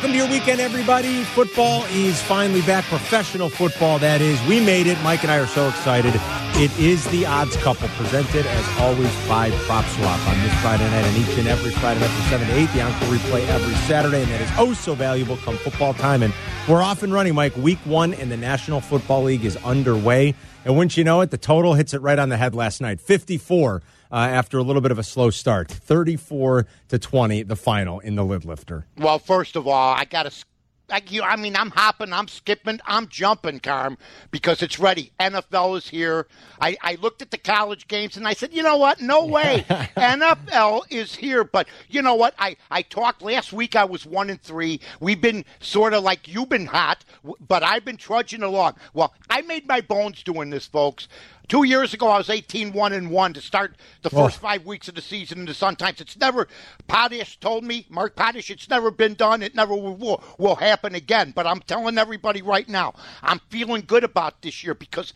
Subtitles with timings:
[0.00, 1.24] Welcome to your weekend, everybody.
[1.24, 2.86] Football is finally back.
[2.86, 4.42] Professional football, that is.
[4.48, 4.98] We made it.
[5.02, 6.14] Mike and I are so excited.
[6.54, 11.04] It is the odds couple, presented as always by Prop Swap on this Friday night
[11.04, 12.72] and each and every Friday night from 7 to 8.
[12.72, 16.22] The Encore replay every Saturday, and that is oh so valuable come football time.
[16.22, 16.32] And
[16.66, 17.54] we're off and running, Mike.
[17.58, 20.34] Week one in the National Football League is underway.
[20.64, 23.02] And wouldn't you know it, the total hits it right on the head last night
[23.02, 25.70] 54 uh, after a little bit of a slow start.
[25.70, 28.86] 34 to 20, the final in the lid lifter.
[28.96, 30.44] Well, first of all, I got to.
[30.92, 33.96] I, you, I mean, I'm hopping, I'm skipping, I'm jumping, Carm,
[34.32, 35.12] because it's ready.
[35.20, 36.26] NFL is here.
[36.60, 39.00] I, I looked at the college games and I said, you know what?
[39.00, 39.64] No way.
[39.96, 41.44] NFL is here.
[41.44, 42.34] But you know what?
[42.40, 43.76] I, I talked last week.
[43.76, 44.80] I was one and three.
[44.98, 47.04] We've been sort of like you've been hot,
[47.46, 48.74] but I've been trudging along.
[48.92, 51.06] Well, I made my bones doing this, folks.
[51.50, 54.24] Two years ago, I was 18 1 and 1 to start the oh.
[54.24, 54.42] first Oh.
[54.42, 56.00] five weeks of the season in the Sun Times.
[56.00, 56.46] It's never,
[56.86, 59.42] Potash told me, Mark Potash, it's never been done.
[59.42, 61.32] It never will, will happen again.
[61.34, 65.12] But I'm telling everybody right now, I'm feeling good about this year because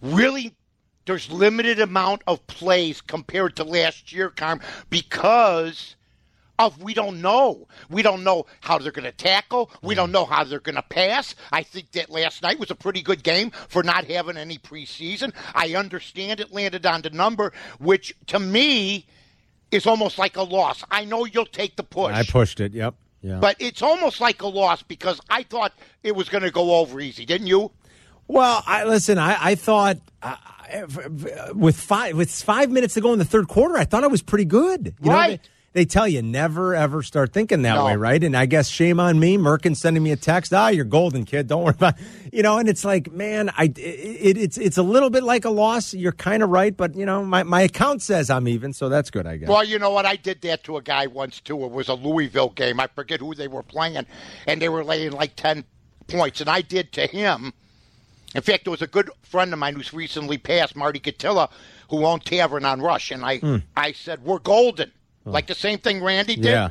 [0.00, 0.54] really
[1.06, 5.96] there's limited amount of plays compared to last year, Carm, because
[6.58, 7.66] of we don't know.
[7.90, 9.70] We don't know how they're going to tackle.
[9.82, 11.34] We don't know how they're going to pass.
[11.52, 15.32] I think that last night was a pretty good game for not having any preseason.
[15.54, 19.06] I understand it landed on the number, which to me
[19.70, 20.84] is almost like a loss.
[20.90, 22.14] I know you'll take the push.
[22.14, 22.94] I pushed it, yep.
[23.22, 23.38] Yeah.
[23.40, 27.00] but it's almost like a loss because I thought it was going to go over
[27.00, 27.72] easy, didn't you?
[28.28, 29.18] Well, I listen.
[29.18, 30.36] I, I thought uh,
[31.54, 34.22] with five with five minutes to go in the third quarter, I thought it was
[34.22, 34.94] pretty good.
[35.02, 35.42] You Right.
[35.42, 37.84] they, they tell you never ever start thinking that No.
[37.84, 38.22] way, right?
[38.24, 39.36] And I guess shame on me.
[39.36, 40.54] Merkin sending me a text.
[40.54, 41.46] Ah, you're golden, kid.
[41.48, 41.94] Don't worry about.
[42.32, 45.44] You know, and it's like, man, I it, it, it's it's a little bit like
[45.44, 45.92] a loss.
[45.92, 49.10] You're kind of right, but you know, my my account says I'm even, so that's
[49.10, 49.48] good, I guess.
[49.48, 50.06] Well, you know what?
[50.06, 51.62] I did that to a guy once too.
[51.64, 52.80] It was a Louisville game.
[52.80, 54.06] I forget who they were playing,
[54.46, 55.64] and they were laying like ten
[56.08, 56.40] points.
[56.40, 57.52] And I did to him.
[58.34, 61.48] In fact, there was a good friend of mine who's recently passed, Marty Catilla,
[61.88, 63.40] who owned Tavern on Rush, and I
[63.76, 64.90] I said we're golden,
[65.24, 66.44] like the same thing Randy did.
[66.44, 66.70] yeah.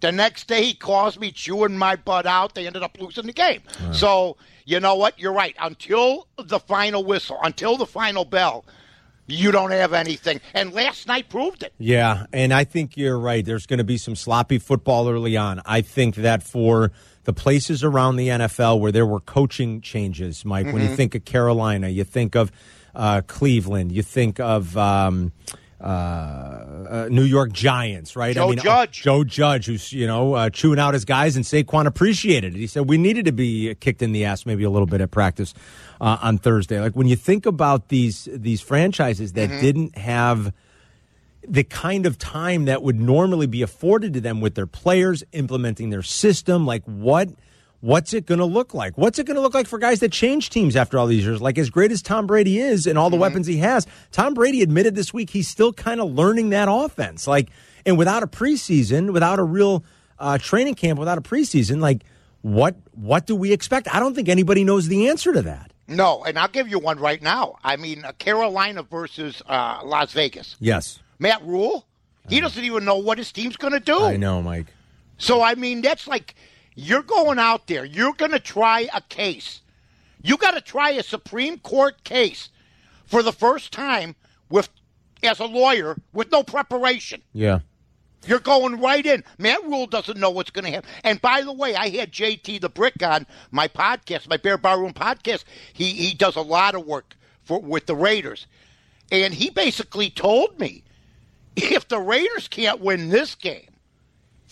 [0.00, 2.56] The next day, he calls me chewing my butt out.
[2.56, 3.62] They ended up losing the game.
[3.92, 5.16] So, you know what?
[5.20, 5.54] You're right.
[5.60, 8.64] Until the final whistle, until the final bell,
[9.28, 10.40] you don't have anything.
[10.54, 11.72] And last night proved it.
[11.78, 13.44] Yeah, and I think you're right.
[13.44, 15.62] There's going to be some sloppy football early on.
[15.66, 16.90] I think that for
[17.22, 20.90] the places around the NFL where there were coaching changes, Mike, when Mm-hmm.
[20.90, 22.50] you think of Carolina, you think of
[22.96, 24.76] uh, Cleveland, you think of.
[24.76, 25.30] Um,
[25.82, 28.34] uh, uh, New York Giants, right?
[28.34, 29.02] Joe uh, Judge.
[29.02, 32.58] Joe Judge, who's you know uh, chewing out his guys, and Saquon appreciated it.
[32.58, 35.10] He said we needed to be kicked in the ass maybe a little bit at
[35.10, 35.54] practice
[36.00, 36.80] uh, on Thursday.
[36.80, 40.52] Like when you think about these these franchises that didn't have
[41.46, 45.90] the kind of time that would normally be afforded to them with their players implementing
[45.90, 47.28] their system like what
[47.82, 48.96] what's it going to look like?
[48.96, 51.42] What's it going to look like for guys that change teams after all these years?
[51.42, 54.62] Like as great as tom brady is and all the weapons he has tom brady
[54.62, 57.26] admitted this week he's still kind of learning that offense.
[57.26, 57.50] Like
[57.84, 59.84] and without a preseason without a real
[60.18, 62.04] uh, training camp without a preseason like
[62.40, 63.92] what what do we expect?
[63.92, 65.72] I don't think anybody knows the answer to that.
[65.88, 67.56] No, and I'll give you one right now.
[67.64, 70.56] I mean, uh, Carolina versus uh, Las Vegas.
[70.60, 71.00] yes.
[71.18, 71.86] Matt Rhule,
[72.28, 73.98] he doesn't even know what his team's going to do.
[74.00, 74.66] i know mike.
[75.18, 76.34] So, I mean, that's like
[76.74, 79.60] you're going out there, you're going to try a case.
[80.22, 82.48] You got to try a Supreme Court case
[83.04, 84.14] for the first time
[84.48, 84.68] with
[85.22, 87.22] as a lawyer with no preparation.
[87.32, 87.60] yeah
[88.26, 89.24] You're going right in.
[89.38, 90.90] Matt Rhule doesn't know what's going to happen.
[91.04, 94.92] And by the way, I had JT the Brick on my podcast, my Bear Barroom
[94.92, 95.44] podcast.
[95.72, 98.46] He he does a lot of work for with the Raiders,
[99.10, 100.82] and he basically told me
[101.56, 103.68] if the Raiders can't win this game,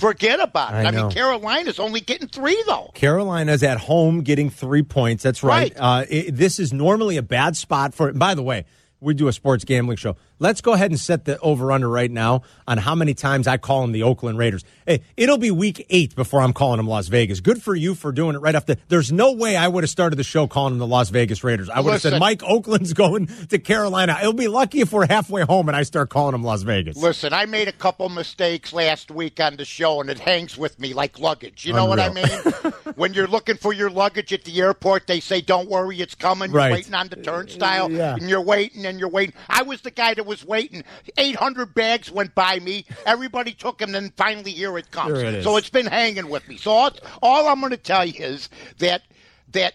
[0.00, 0.78] forget about it.
[0.78, 2.90] I I, mean, Carolina's only getting three though.
[2.94, 5.22] Carolina's at home getting three points.
[5.22, 5.72] That's right.
[5.74, 6.02] Right.
[6.02, 8.12] Uh, it, this is normally a bad spot for.
[8.12, 8.64] By the way,
[9.00, 10.16] we do a sports gambling show.
[10.42, 13.58] Let's go ahead and set the over under right now on how many times I
[13.58, 14.64] call them the Oakland Raiders.
[14.86, 17.40] Hey, it'll be week eight before I'm calling them Las Vegas.
[17.40, 18.76] Good for you for doing it right after.
[18.88, 21.68] There's no way I would have started the show calling them the Las Vegas Raiders.
[21.68, 24.16] I would have said Mike Oakland's going to Carolina.
[24.18, 26.96] It'll be lucky if we're halfway home and I start calling them Las Vegas.
[26.96, 30.80] Listen, I made a couple mistakes last week on the show, and it hangs with
[30.80, 31.66] me like luggage.
[31.66, 32.14] You know Unreal.
[32.14, 32.72] what I mean?
[32.96, 36.50] when you're looking for your luggage at the airport, they say, "Don't worry, it's coming."
[36.50, 38.14] You're waiting on the turnstile, yeah.
[38.14, 39.34] and you're waiting and you're waiting.
[39.50, 40.84] I was the guy that was waiting.
[41.18, 42.86] 800 bags went by me.
[43.04, 45.18] Everybody took them, and finally here it comes.
[45.18, 46.56] it so it's been hanging with me.
[46.56, 46.90] So all,
[47.20, 48.48] all I'm going to tell you is
[48.78, 49.02] that
[49.50, 49.74] that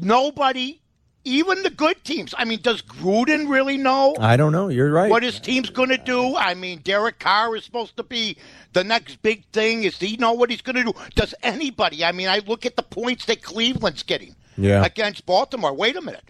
[0.00, 0.80] nobody
[1.24, 2.34] even the good teams.
[2.38, 4.16] I mean, does Gruden really know?
[4.18, 4.68] I don't know.
[4.68, 5.10] You're right.
[5.10, 6.34] What his team's going to do?
[6.36, 8.38] I mean, Derek Carr is supposed to be
[8.72, 9.82] the next big thing.
[9.82, 10.94] Is he know what he's going to do?
[11.14, 12.02] Does anybody?
[12.02, 14.82] I mean, I look at the points that Cleveland's getting yeah.
[14.84, 15.74] against Baltimore.
[15.74, 16.24] Wait a minute.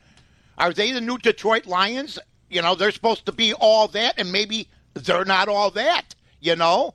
[0.59, 2.19] Are they the new Detroit Lions?
[2.49, 6.15] You know, they're supposed to be all that, and maybe they're not all that.
[6.41, 6.95] You know,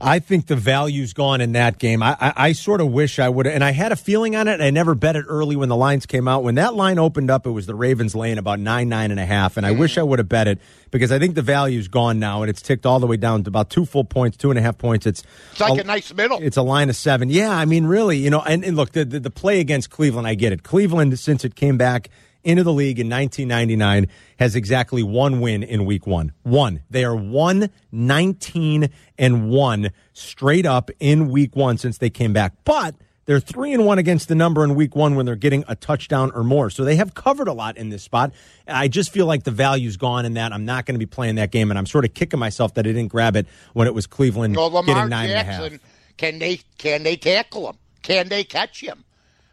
[0.00, 2.02] I think the value's gone in that game.
[2.02, 4.48] I, I, I sort of wish I would, have and I had a feeling on
[4.48, 4.60] it.
[4.60, 6.42] I never bet it early when the lines came out.
[6.42, 9.24] When that line opened up, it was the Ravens laying about nine, nine and a
[9.24, 9.80] half, and I mm-hmm.
[9.80, 10.58] wish I would have bet it
[10.90, 13.48] because I think the value's gone now, and it's ticked all the way down to
[13.48, 15.06] about two full points, two and a half points.
[15.06, 15.22] It's
[15.52, 16.38] it's like a, a nice middle.
[16.42, 17.30] It's a line of seven.
[17.30, 20.26] Yeah, I mean, really, you know, and, and look, the, the the play against Cleveland,
[20.26, 20.62] I get it.
[20.62, 22.10] Cleveland, since it came back
[22.44, 24.08] into the league in 1999
[24.38, 26.32] has exactly one win in week one.
[26.42, 26.82] One.
[26.90, 32.52] They are 1 19 and 1 straight up in week one since they came back.
[32.64, 32.94] But
[33.26, 36.30] they're 3 and 1 against the number in week one when they're getting a touchdown
[36.34, 36.70] or more.
[36.70, 38.32] So they have covered a lot in this spot.
[38.68, 40.52] I just feel like the value's gone in that.
[40.52, 42.86] I'm not going to be playing that game, and I'm sort of kicking myself that
[42.86, 45.80] I didn't grab it when it was Cleveland well, getting nine Jackson, and a half.
[46.16, 47.78] Can they, can they tackle him?
[48.02, 49.04] Can they catch him?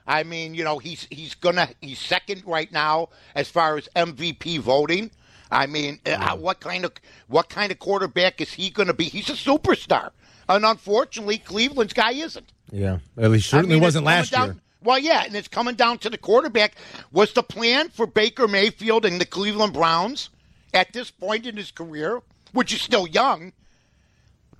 [0.07, 4.59] I mean, you know, he's he's gonna he's second right now as far as MVP
[4.59, 5.11] voting.
[5.51, 6.93] I mean, uh, what kind of
[7.27, 9.05] what kind of quarterback is he going to be?
[9.05, 10.11] He's a superstar,
[10.47, 12.51] and unfortunately, Cleveland's guy isn't.
[12.71, 14.55] Yeah, at least certainly I mean, wasn't last down, year.
[14.83, 16.75] Well, yeah, and it's coming down to the quarterback.
[17.11, 20.29] Was the plan for Baker Mayfield and the Cleveland Browns
[20.73, 22.21] at this point in his career,
[22.53, 23.51] which is still young,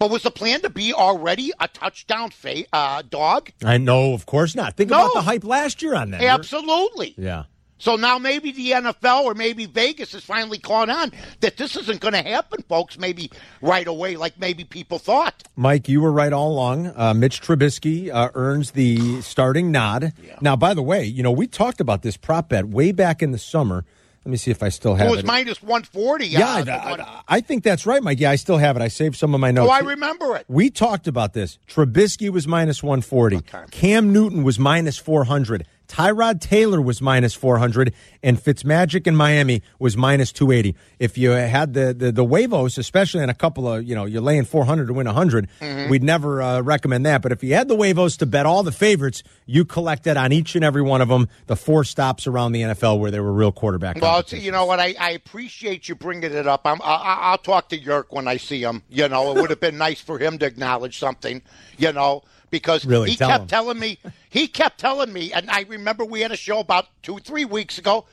[0.01, 3.51] but was the plan to be already a touchdown fa- uh, dog?
[3.63, 4.75] I know, of course not.
[4.75, 4.98] Think no.
[4.98, 6.24] about the hype last year on that.
[6.24, 7.13] Absolutely.
[7.19, 7.44] Yeah.
[7.77, 11.12] So now maybe the NFL or maybe Vegas has finally caught on
[11.42, 13.30] that this isn't going to happen, folks, maybe
[13.62, 15.44] right away, like maybe people thought.
[15.56, 16.92] Mike, you were right all along.
[16.95, 20.13] Uh, Mitch Trubisky uh, earns the starting nod.
[20.24, 20.39] Yeah.
[20.42, 23.33] Now, by the way, you know, we talked about this prop bet way back in
[23.33, 23.86] the summer.
[24.23, 25.09] Let me see if I still have it.
[25.09, 26.27] Was it was minus 140.
[26.27, 28.19] Yeah, uh, I, I, think that's right, Mike.
[28.19, 28.81] Yeah, I still have it.
[28.83, 29.68] I saved some of my notes.
[29.68, 30.45] Oh, I remember it.
[30.47, 31.57] We talked about this.
[31.68, 33.38] Trubisky was minus 140.
[33.38, 33.63] Okay.
[33.71, 35.65] Cam Newton was minus 400.
[35.91, 37.93] Tyrod Taylor was minus 400,
[38.23, 40.73] and Fitzmagic in Miami was minus 280.
[40.99, 44.21] If you had the, the, the Wavos, especially in a couple of, you know, you're
[44.21, 45.89] laying 400 to win 100, mm-hmm.
[45.89, 47.21] we'd never uh, recommend that.
[47.21, 50.55] But if you had the Wavos to bet all the favorites, you collected on each
[50.55, 53.51] and every one of them the four stops around the NFL where there were real
[53.51, 54.01] quarterback.
[54.01, 54.79] Well, you know what?
[54.79, 56.61] I, I appreciate you bringing it up.
[56.63, 58.81] I'm, I, will talk to Yerk when I see him.
[58.89, 61.41] You know, it would have been nice for him to acknowledge something,
[61.77, 63.09] you know because really?
[63.12, 63.48] he Tell kept him.
[63.48, 63.98] telling me
[64.30, 67.77] he kept telling me and I remember we had a show about 2 3 weeks
[67.80, 68.06] ago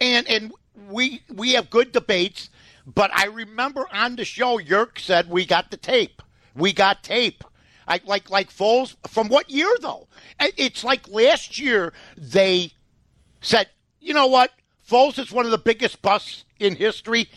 [0.00, 0.52] and and
[0.88, 2.50] we we have good debates
[2.86, 6.20] but I remember on the show Yerk said we got the tape.
[6.54, 7.42] We got tape.
[7.88, 10.06] I, like like Foles from what year though?
[10.40, 12.72] It's like last year they
[13.40, 13.68] said,
[14.00, 14.50] "You know what?
[14.86, 17.28] Foles is one of the biggest busts in history."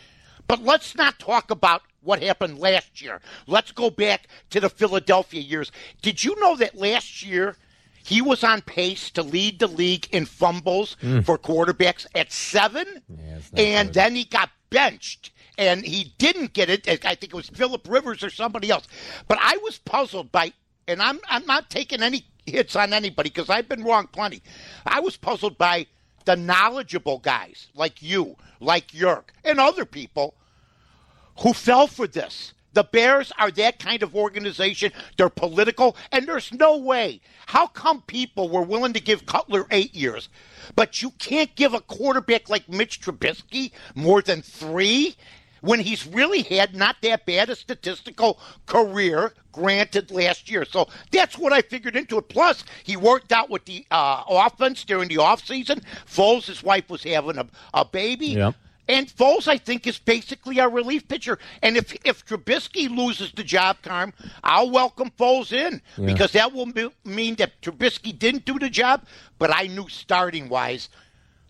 [0.47, 3.21] But let's not talk about what happened last year.
[3.47, 5.71] Let's go back to the Philadelphia years.
[6.01, 7.55] Did you know that last year
[8.03, 11.25] he was on pace to lead the league in fumbles mm.
[11.25, 12.85] for quarterbacks at seven?
[13.09, 13.93] Yeah, and good.
[13.93, 16.87] then he got benched and he didn't get it.
[16.87, 18.87] I think it was Philip Rivers or somebody else.
[19.27, 20.53] But I was puzzled by,
[20.87, 24.41] and I'm I'm not taking any hits on anybody because I've been wrong plenty.
[24.85, 25.87] I was puzzled by
[26.25, 30.35] the knowledgeable guys like you, like Yerk, and other people
[31.39, 32.53] who fell for this.
[32.73, 34.91] The Bears are that kind of organization.
[35.17, 37.21] They're political, and there's no way.
[37.47, 40.29] How come people were willing to give Cutler eight years,
[40.75, 45.15] but you can't give a quarterback like Mitch Trubisky more than three
[45.61, 50.63] when he's really had not that bad a statistical career, granted, last year?
[50.63, 52.29] So that's what I figured into it.
[52.29, 55.81] Plus, he worked out with the uh, offense during the offseason.
[56.05, 58.27] Foles, his wife, was having a, a baby.
[58.27, 58.53] Yep.
[58.89, 61.39] And Foles, I think, is basically our relief pitcher.
[61.61, 64.13] And if if Trubisky loses the job, Carm,
[64.43, 66.05] I'll welcome Foles in yeah.
[66.05, 69.05] because that will be, mean that Trubisky didn't do the job.
[69.39, 70.89] But I knew starting wise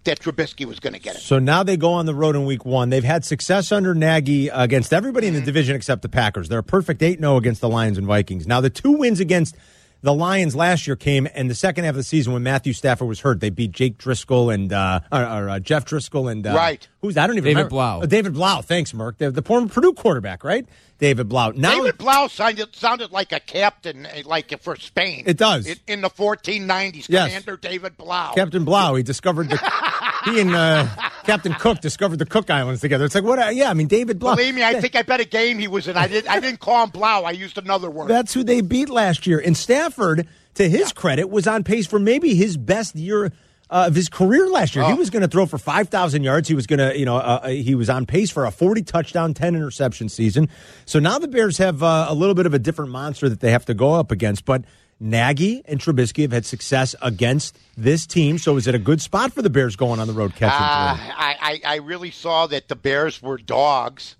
[0.07, 1.21] that Trubisky was going to get it.
[1.21, 2.89] So now they go on the road in week one.
[2.89, 5.45] They've had success under Nagy against everybody in the mm-hmm.
[5.45, 6.49] division except the Packers.
[6.49, 8.47] They're a perfect 8 0 against the Lions and Vikings.
[8.47, 9.55] Now, the two wins against
[10.01, 13.07] the Lions last year came in the second half of the season when Matthew Stafford
[13.07, 13.39] was hurt.
[13.39, 16.87] They beat Jake Driskel and uh, or, or, uh, Jeff Driskel and uh, right.
[17.01, 17.69] Who's I don't even David remember.
[17.69, 18.01] Blough.
[18.03, 18.61] Uh, David Blough.
[18.61, 19.17] Thanks, Merck.
[19.17, 20.67] The, the former Purdue quarterback, right?
[20.99, 21.51] David Blough.
[21.51, 25.23] Now David Blough sounded, sounded like a captain, uh, like for Spain.
[25.27, 25.67] It does.
[25.67, 27.07] in, in the 1490s.
[27.07, 27.27] Yes.
[27.27, 28.31] Commander David Blough.
[28.35, 28.95] Captain Blough.
[28.95, 29.57] He discovered the.
[30.29, 30.87] he and uh,
[31.23, 33.05] Captain Cook discovered the Cook Islands together.
[33.05, 33.55] It's like what?
[33.55, 34.35] Yeah, I mean David Blough.
[34.35, 35.97] Believe me, I think I bet a game he was in.
[35.97, 36.29] I didn't.
[36.29, 37.23] I didn't call him Blough.
[37.23, 38.07] I used another word.
[38.07, 39.39] That's who they beat last year.
[39.43, 43.31] And Stafford, to his credit, was on pace for maybe his best year
[43.69, 44.85] uh, of his career last year.
[44.85, 44.95] He Oh.
[44.95, 46.47] was going to throw for 5,000 yards.
[46.47, 49.33] He was going to, you know, uh, he was on pace for a 40 touchdown,
[49.33, 50.47] 10 interception season.
[50.85, 53.51] So now the Bears have uh, a little bit of a different monster that they
[53.51, 54.45] have to go up against.
[54.45, 54.63] But
[54.99, 58.37] Nagy and Trubisky have had success against this team.
[58.37, 60.55] So is it a good spot for the Bears going on the road catching?
[60.55, 60.97] Uh.
[61.15, 64.15] I, I, I really saw that the Bears were dogs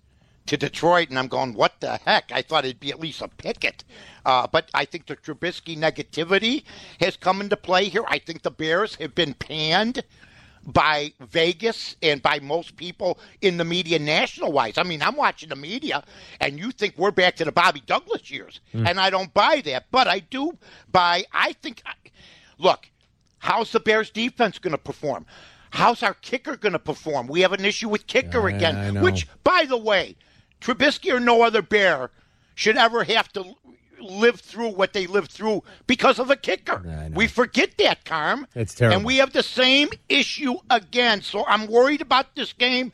[0.48, 2.32] to Detroit, and I'm going, what the heck?
[2.32, 3.84] I thought it'd be at least a picket.
[4.26, 6.64] Uh, but I think the Trubisky negativity
[7.00, 8.06] has come into play here.
[8.08, 10.04] I think the Bears have been panned
[10.68, 14.78] by Vegas and by most people in the media national wise.
[14.78, 16.04] I mean, I'm watching the media
[16.42, 18.60] and you think we're back to the Bobby Douglass years.
[18.74, 18.90] Mm.
[18.90, 19.86] And I don't buy that.
[19.92, 20.58] But I do
[20.92, 21.82] buy, I think,
[22.58, 22.90] look,
[23.40, 25.26] how's the Bears defense going to perform?
[25.72, 27.28] How's our kicker going to perform?
[27.28, 30.16] We have an issue with kicker I again, which, by the way,
[30.60, 32.12] Trubisky or no other Bear
[32.56, 33.56] should ever have to
[34.00, 36.82] live through what they lived through because of a kicker.
[37.14, 38.48] We forget that, Carm.
[38.56, 38.98] It's terrible.
[38.98, 41.22] And we have the same issue again.
[41.22, 42.92] So I'm worried about this game.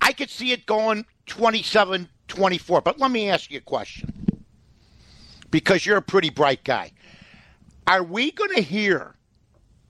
[0.00, 2.80] I could see it going 27 24.
[2.82, 4.12] But let me ask you a question
[5.50, 6.92] because you're a pretty bright guy.
[7.86, 9.14] Are we going to hear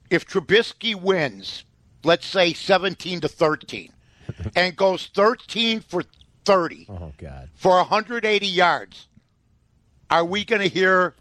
[0.09, 1.65] if Trubisky wins,
[2.03, 3.91] let's say 17 to 13,
[4.55, 6.03] and goes 13 for
[6.45, 7.49] 30 oh, God.
[7.55, 9.07] for 180 yards?
[10.09, 11.13] Are we going to hear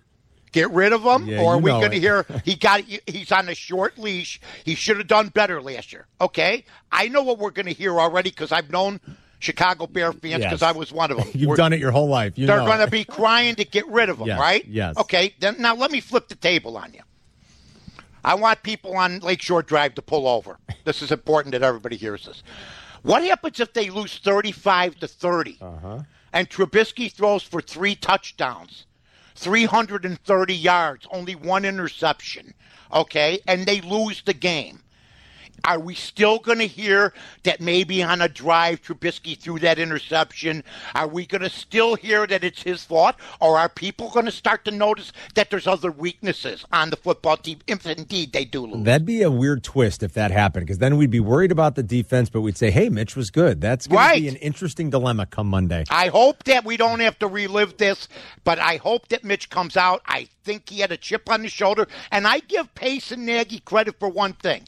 [0.53, 3.49] get rid of him, Yeah, or are we going to hear he got he's on
[3.49, 4.41] a short leash?
[4.65, 6.07] He should have done better last year.
[6.21, 8.99] Okay, I know what we're going to hear already because I've known
[9.41, 10.63] Chicago Bear fans because Yes.
[10.63, 11.29] I was one of them.
[11.35, 12.37] You've We're- done it your whole life.
[12.39, 14.65] You they're going to be crying to get rid of him, Yes, right?
[14.67, 14.97] yes.
[14.97, 17.01] Okay, then now let me flip the table on you.
[18.25, 20.59] I want people on Lakeshore Drive to pull over.
[20.85, 22.43] This is important that everybody hears this.
[23.03, 25.99] What happens if they lose 35 to 30 Uh-huh.
[26.33, 28.87] And Trubisky throws for three touchdowns,
[29.35, 32.55] 330 yards, only one interception,
[32.93, 34.81] okay, and they lose the game?
[35.65, 37.13] Are we still going to hear
[37.43, 40.63] that maybe on a drive Trubisky threw that interception?
[40.95, 43.17] Are we going to still hear that it's his fault?
[43.41, 47.37] Or are people going to start to notice that there's other weaknesses on the football
[47.37, 48.85] team if indeed they do lose?
[48.85, 51.83] That'd be a weird twist if that happened, because then we'd be worried about the
[51.83, 54.15] defense, but we'd say, "Hey, Mitch was good." That's going Right.
[54.17, 55.85] to be an interesting dilemma come Monday.
[55.91, 58.09] I hope that we don't have to relive this,
[58.45, 60.03] but I hope that Mitch comes out.
[60.07, 63.61] I think he had a chip on his shoulder, and I give Pace and Nagy
[63.61, 64.63] credit for one thing.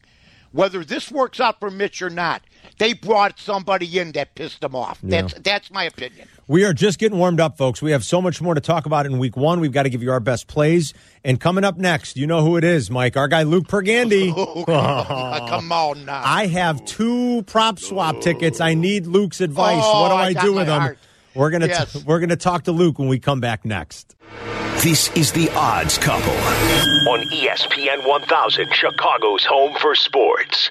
[0.52, 2.42] Whether this works out for Mitch or not,
[2.78, 4.98] they brought somebody in that pissed them off.
[5.02, 6.28] That's that's my opinion.
[6.48, 7.80] We are just getting warmed up, folks.
[7.80, 9.60] We have so much more to talk about in Week One.
[9.60, 10.92] We've got to give you our best plays,
[11.24, 14.32] and coming up next, you know who it is, Mike, our guy Luke Pergandy.
[14.66, 16.20] Uh, come on now.
[16.24, 18.60] I have two prop swap tickets.
[18.60, 19.82] I need Luke's advice.
[19.84, 20.80] Oh, what do I I, do with them?
[20.80, 20.98] heart.
[21.34, 21.92] We're gonna Yes.
[21.92, 24.16] t- we're gonna talk to Luke when we come back next.
[24.82, 26.32] This is The Odds Couple
[27.12, 30.70] on ESPN 1000, Chicago's home for sports.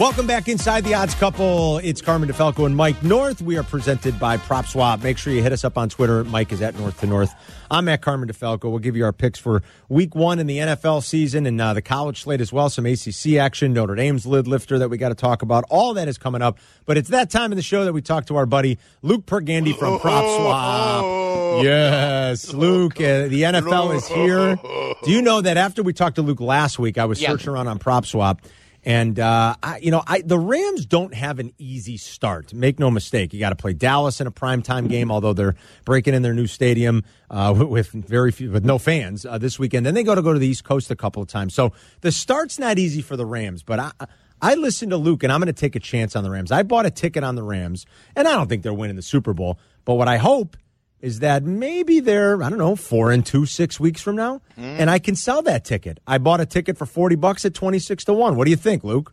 [0.00, 1.76] Welcome back inside the odds couple.
[1.76, 3.42] It's Carmen DeFalco and Mike North.
[3.42, 5.02] We are presented by Prop Swap.
[5.02, 6.24] Make sure you hit us up on Twitter.
[6.24, 7.34] Mike is at North to North.
[7.70, 8.70] I'm at Carmen DeFalco.
[8.70, 11.82] We'll give you our picks for week one in the NFL season and uh, the
[11.82, 12.70] college slate as well.
[12.70, 15.64] Some ACC action, Notre Dame's lid lifter that we got to talk about.
[15.68, 16.56] All that is coming up.
[16.86, 19.76] But it's that time in the show that we talk to our buddy Luke Pergandy
[19.76, 21.04] from Prop Swap.
[21.62, 22.94] Yes, Luke.
[23.00, 24.56] Uh, the NFL is here.
[25.04, 27.30] Do you know that after we talked to Luke last week, I was Yeah.
[27.30, 28.40] searching around on Prop Swap.
[28.84, 32.54] And uh, I, you know, I, the Rams don't have an easy start.
[32.54, 33.32] Make no mistake.
[33.34, 36.46] You got to play Dallas in a primetime game, although they're breaking in their new
[36.46, 39.84] stadium uh, with very few, with no fans uh, this weekend.
[39.84, 41.54] Then they go to go to the East Coast a couple of times.
[41.54, 43.62] So the start's not easy for the Rams.
[43.62, 43.92] But I,
[44.40, 46.50] I listened to Luke, and I'm going to take a chance on the Rams.
[46.50, 47.84] I bought a ticket on the Rams,
[48.16, 49.58] and I don't think they're winning the Super Bowl.
[49.84, 50.56] But what I hope
[51.00, 54.90] is that maybe they're I don't know four and two six weeks from now, and
[54.90, 56.00] I can sell that ticket.
[56.06, 58.36] I bought a ticket for forty bucks at twenty six to one.
[58.36, 59.12] What do you think, Luke?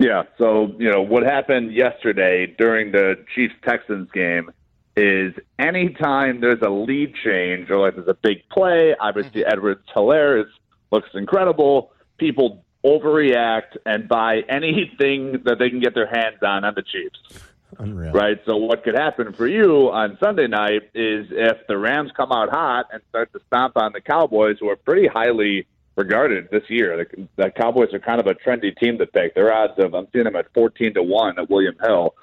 [0.00, 0.22] Yeah.
[0.38, 4.50] So, you know, what happened yesterday during the Chiefs Texans game
[4.96, 9.52] is anytime there's a lead change or like there's a big play, obviously mm-hmm.
[9.52, 10.46] Edwards Helaire
[10.90, 11.92] looks incredible.
[12.16, 17.44] People overreact and buy anything that they can get their hands on on the Chiefs.
[17.78, 18.12] Unreal.
[18.12, 18.38] Right.
[18.46, 22.50] So what could happen for you on Sunday night is if the Rams come out
[22.50, 27.04] hot and start to stomp on the Cowboys, who are pretty highly regarded this year.
[27.04, 29.34] The, the Cowboys are kind of a trendy team to pick.
[29.34, 32.14] Their odds of I'm seeing them at 14 to one at William Hill.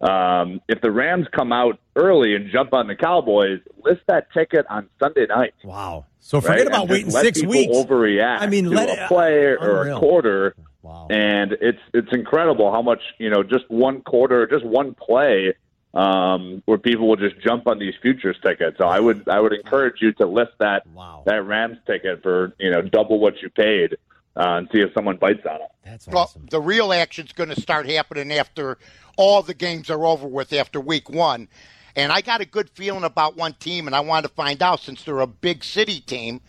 [0.00, 4.64] Um, if the Rams come out early and jump on the Cowboys, list that ticket
[4.70, 5.52] on Sunday night.
[5.62, 6.06] Wow!
[6.20, 6.66] So forget right?
[6.68, 7.76] about waiting six weeks.
[7.76, 8.40] Overreact.
[8.40, 10.54] I mean, let a play or a quarter.
[10.82, 11.08] Wow!
[11.10, 13.42] And it's it's incredible how much you know.
[13.42, 15.54] Just one quarter, just one play
[15.94, 18.78] um, where people will just jump on these futures tickets.
[18.78, 21.22] So I would I would encourage you to list that wow.
[21.26, 23.96] that Rams ticket for you know double what you paid.
[24.36, 25.68] Uh, and see if someone bites on it.
[25.84, 26.42] That's awesome.
[26.42, 28.78] Well, the real action's going to start happening after
[29.16, 31.48] all the games are over with after week one.
[31.96, 34.80] And I got a good feeling about one team, and I want to find out
[34.80, 36.40] since they're a big city team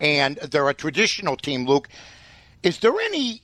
[0.00, 1.88] and they're a traditional team, Luke.
[2.64, 3.42] Is there any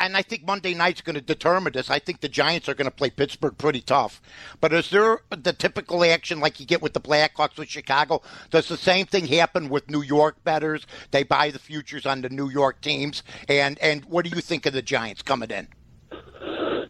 [0.00, 1.90] and I think Monday night's going to determine this.
[1.90, 4.20] I think the Giants are going to play Pittsburgh pretty tough.
[4.60, 8.22] But is there the typical action like you get with the Blackhawks with Chicago?
[8.50, 10.86] Does the same thing happen with New York betters?
[11.10, 13.22] They buy the futures on the New York teams.
[13.48, 15.68] And and what do you think of the Giants coming in?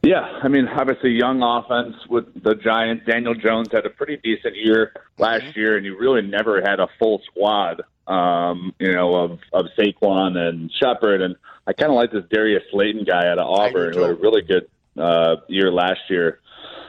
[0.02, 3.04] Yeah, I mean, obviously, young offense with the Giants.
[3.06, 5.60] Daniel Jones had a pretty decent year last mm-hmm.
[5.60, 10.36] year, and you really never had a full squad, um, you know, of of Saquon
[10.36, 11.36] and Shepard, and
[11.66, 14.42] I kind of like this Darius Slayton guy out of Auburn who had a really
[14.42, 16.40] good uh, year last year.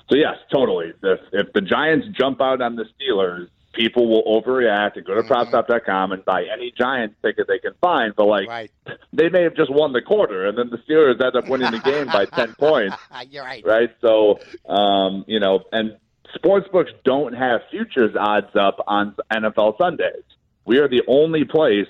[0.09, 0.93] So yes, totally.
[1.03, 5.21] If, if the Giants jump out on the Steelers, people will overreact and go to
[5.21, 5.55] mm-hmm.
[5.55, 8.13] propswap.com and buy any Giants ticket they can find.
[8.15, 8.71] But like, right.
[9.13, 11.79] they may have just won the quarter, and then the Steelers end up winning the
[11.79, 12.97] game by ten points.
[13.29, 13.63] You're right.
[13.65, 13.89] Right.
[14.01, 15.97] So, um, you know, and
[16.33, 20.23] sports books don't have futures odds up on NFL Sundays.
[20.65, 21.87] We are the only place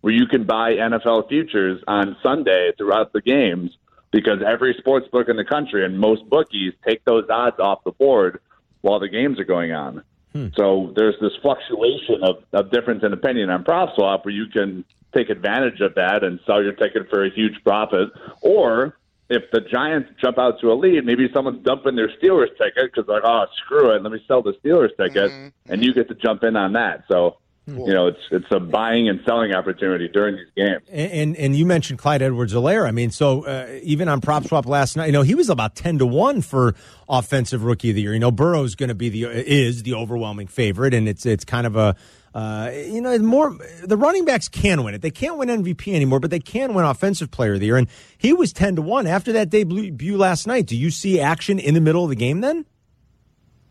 [0.00, 3.70] where you can buy NFL futures on Sunday throughout the games
[4.10, 7.90] because every sports book in the country and most bookies take those odds off the
[7.92, 8.40] board
[8.82, 10.04] while the games are going on.
[10.32, 10.48] Hmm.
[10.56, 14.84] So there's this fluctuation of, of difference in opinion on prop swap where you can
[15.14, 18.10] take advantage of that and sell your ticket for a huge profit.
[18.42, 18.98] Or
[19.30, 23.08] if the Giants jump out to a lead, maybe someone's dumping their Steelers ticket because
[23.08, 25.72] like, oh, screw it, let me sell the Steelers ticket, mm-hmm.
[25.72, 27.04] and you get to jump in on that.
[27.08, 27.88] So Cool.
[27.88, 30.82] You know, it's it's a buying and selling opportunity during these games.
[30.90, 32.86] And and, and you mentioned Clyde Edwards-Helaire.
[32.86, 35.74] I mean, so uh, even on prop swap last night, you know, he was about
[35.74, 36.74] ten to one for
[37.08, 38.12] offensive rookie of the year.
[38.12, 41.66] You know, Burrow's going to be the is the overwhelming favorite, and it's it's kind
[41.66, 41.96] of a
[42.34, 45.00] uh, you know, more the running backs can win it.
[45.00, 47.76] They can't win MVP anymore, but they can win Offensive Player of the Year.
[47.76, 50.66] And he was ten to one after that debut last night.
[50.66, 52.66] Do you see action in the middle of the game then?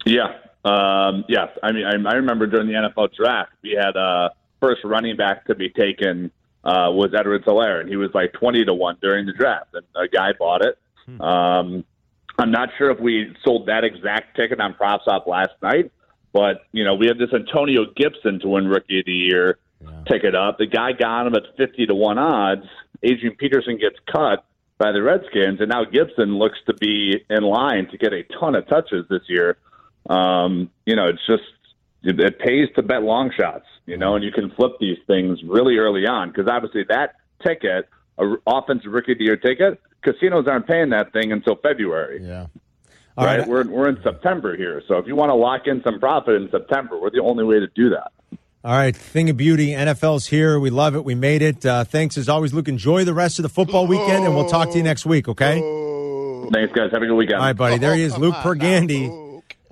[0.06, 0.34] Yeah,
[0.66, 4.30] um, yes, I mean I, I remember during the NFL draft we had uh,
[4.62, 6.32] first running back to be taken
[6.64, 10.08] uh, was Edwards-Helaire, and he was like twenty to one during the draft, and a
[10.08, 10.78] guy bought it.
[11.06, 11.22] Hmm.
[11.22, 11.86] Um,
[12.40, 15.92] I'm not sure if we sold that exact ticket on PropSwap last night,
[16.32, 19.90] but you know we had this Antonio Gibson to win Rookie of the Year yeah.
[20.08, 20.58] ticket up.
[20.58, 22.66] The guy got him at fifty to one odds.
[23.04, 24.46] Adrian Peterson gets cut
[24.78, 28.56] by the Redskins, and now Gibson looks to be in line to get a ton
[28.56, 29.58] of touches this year.
[30.10, 31.44] Um, you know, it's just
[32.04, 35.40] it, it pays to bet long shots, you know, and you can flip these things
[35.44, 37.88] really early on because obviously that ticket,
[38.18, 42.22] a offensive rookie of the year ticket, casinos aren't paying that thing until February.
[42.24, 42.48] Yeah.
[43.16, 43.48] All right, right.
[43.48, 46.50] We're we're in September here, so if you want to lock in some profit in
[46.50, 48.12] September, we're the only way to do that.
[48.66, 50.60] All right, thing of beauty, NFL's here.
[50.60, 51.04] We love it.
[51.04, 51.66] We made it.
[51.66, 52.68] Uh, thanks as always, Luke.
[52.68, 55.28] Enjoy the rest of the football weekend, and we'll talk to you next week.
[55.28, 55.60] Okay.
[56.52, 56.92] Thanks, guys.
[56.92, 57.40] Have a good weekend.
[57.40, 57.78] All right, buddy.
[57.78, 59.23] There he is, Luke Pergandy.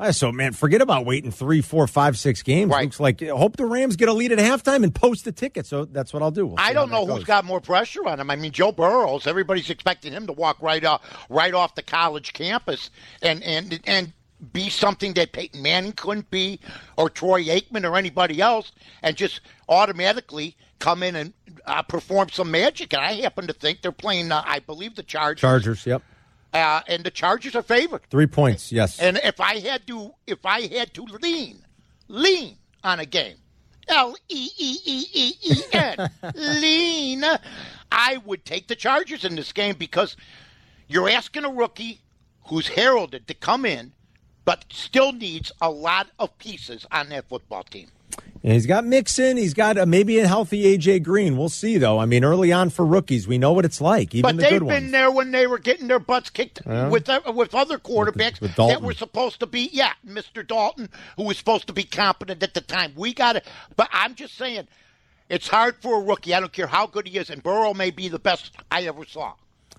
[0.10, 2.72] So, man, forget about waiting three, four, five, six games.
[2.72, 2.86] Right.
[2.86, 5.68] Looks like hope the Rams get a lead at halftime and post a ticket.
[5.68, 6.48] So that's what I'll do.
[6.48, 8.32] We'll I don't know who's got more pressure on him.
[8.32, 9.28] I mean, Joe Burrows.
[9.28, 12.90] Everybody's expecting him to walk right off, right off the college campus
[13.22, 14.14] and and and
[14.54, 16.60] be something that Peyton Manning couldn't be,
[16.98, 18.72] or Troy Aikman, or anybody else,
[19.04, 21.34] and just automatically come in and
[21.66, 22.94] uh, perform some magic.
[22.94, 24.32] And I happen to think they're playing.
[24.32, 25.42] Uh, I believe the Chargers.
[25.42, 25.86] Chargers.
[25.86, 26.02] Yep.
[26.54, 28.02] Uh, and the Chargers are favored.
[28.10, 29.00] Three points, yes.
[29.00, 31.64] And if I had to, if I had to lean,
[32.08, 33.38] lean on a game,
[33.88, 37.24] L E E E E E N, lean,
[37.92, 40.18] I would take the Chargers in this game because
[40.88, 42.02] you're asking a rookie
[42.48, 43.94] who's heralded to come in,
[44.44, 47.88] but still needs a lot of pieces on that football team.
[48.44, 49.38] And he's got Mixon.
[49.38, 51.38] He's got uh, maybe a healthy AJ Green.
[51.38, 52.00] We'll see, though.
[52.00, 54.16] I mean, early on for rookies, we know what it's like.
[54.16, 54.92] Even but the they've been ones.
[54.92, 58.82] there when they were getting their butts kicked with uh, with other quarterbacks with that
[58.82, 59.70] were supposed to be.
[59.72, 60.46] Yeah, Mr.
[60.46, 62.94] Dalton, who was supposed to be competent at the time.
[62.96, 63.46] We got it.
[63.76, 64.68] But I'm just saying,
[65.30, 66.34] it's hard for a rookie.
[66.34, 69.06] I don't care how good he is, and Burrow may be the best I ever
[69.06, 69.34] saw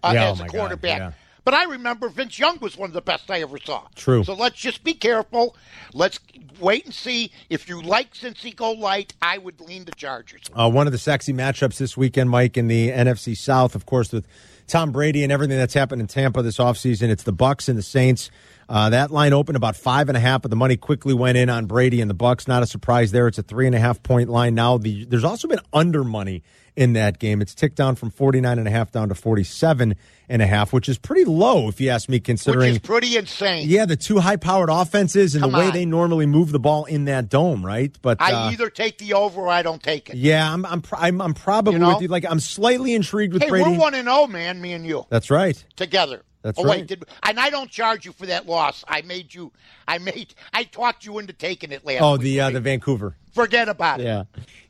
[0.04, 0.98] uh, Yeah, oh as my a God, quarterback.
[0.98, 1.12] yeah.
[1.44, 3.88] But I remember Vince Young was one of the best I ever saw.
[3.96, 4.22] True.
[4.22, 5.56] So let's just be careful.
[5.92, 6.20] Let's
[6.60, 7.32] wait and see.
[7.50, 10.42] If you like Cincy go light, I would lean the Chargers.
[10.54, 14.12] Uh, one of the sexy matchups this weekend, Mike, in the NFC South, of course,
[14.12, 14.26] with
[14.68, 17.08] Tom Brady and everything that's happened in Tampa this offseason.
[17.08, 18.30] It's the Bucks and the Saints.
[18.68, 21.50] Uh, that line opened about five and a half, but the money quickly went in
[21.50, 22.46] on Brady and the Bucks.
[22.46, 23.26] Not a surprise there.
[23.26, 24.78] It's a three and a half point line now.
[24.78, 26.42] The, there's also been under money
[26.76, 27.42] in that game.
[27.42, 29.94] It's ticked down from 49 and a half down to 47
[30.28, 33.16] and a half, which is pretty low if you ask me, considering Which is pretty
[33.16, 33.68] insane.
[33.68, 35.72] yeah, the two high powered offenses and Come the way on.
[35.72, 37.94] they normally move the ball in that dome, right?
[38.00, 40.16] But I uh, either take the over or I don't take it.
[40.16, 41.88] yeah, I'm I'm I'm, I'm probably You know?
[41.94, 42.08] with you.
[42.08, 43.70] Like I'm slightly intrigued with Hey, Brady.
[43.72, 44.60] we're one and zero, man.
[44.62, 45.62] Me and you That's right.
[45.76, 46.22] together.
[46.40, 46.80] That's oh, right.
[46.80, 48.84] Wait, did, and I don't charge you for that loss.
[48.88, 49.52] I made you.
[49.86, 50.34] I made.
[50.52, 52.02] I talked you into taking it last.
[52.02, 52.54] Oh, week, the uh, right?
[52.54, 53.16] the Vancouver.
[53.32, 54.04] Forget about it.
[54.04, 54.24] Yeah.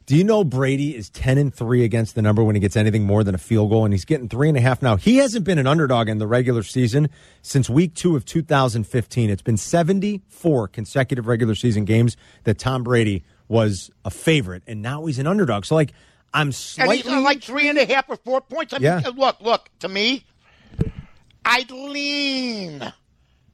[0.06, 3.04] Do you know Brady is ten and three against the number when he gets anything
[3.04, 4.96] more than a field goal, and he's getting three and a half now.
[4.96, 7.08] He hasn't been an underdog in the regular season
[7.42, 9.30] since week two of 2015.
[9.30, 15.04] It's been 74 consecutive regular season games that Tom Brady was a favorite, and now
[15.06, 15.64] he's an underdog.
[15.66, 15.92] So like,
[16.34, 18.72] I'm And slightly he's uh, like three and a half or four points.
[18.72, 19.02] I mean, Yeah.
[19.04, 19.68] uh, look, look.
[19.80, 20.24] To me,
[21.44, 22.92] I'd lean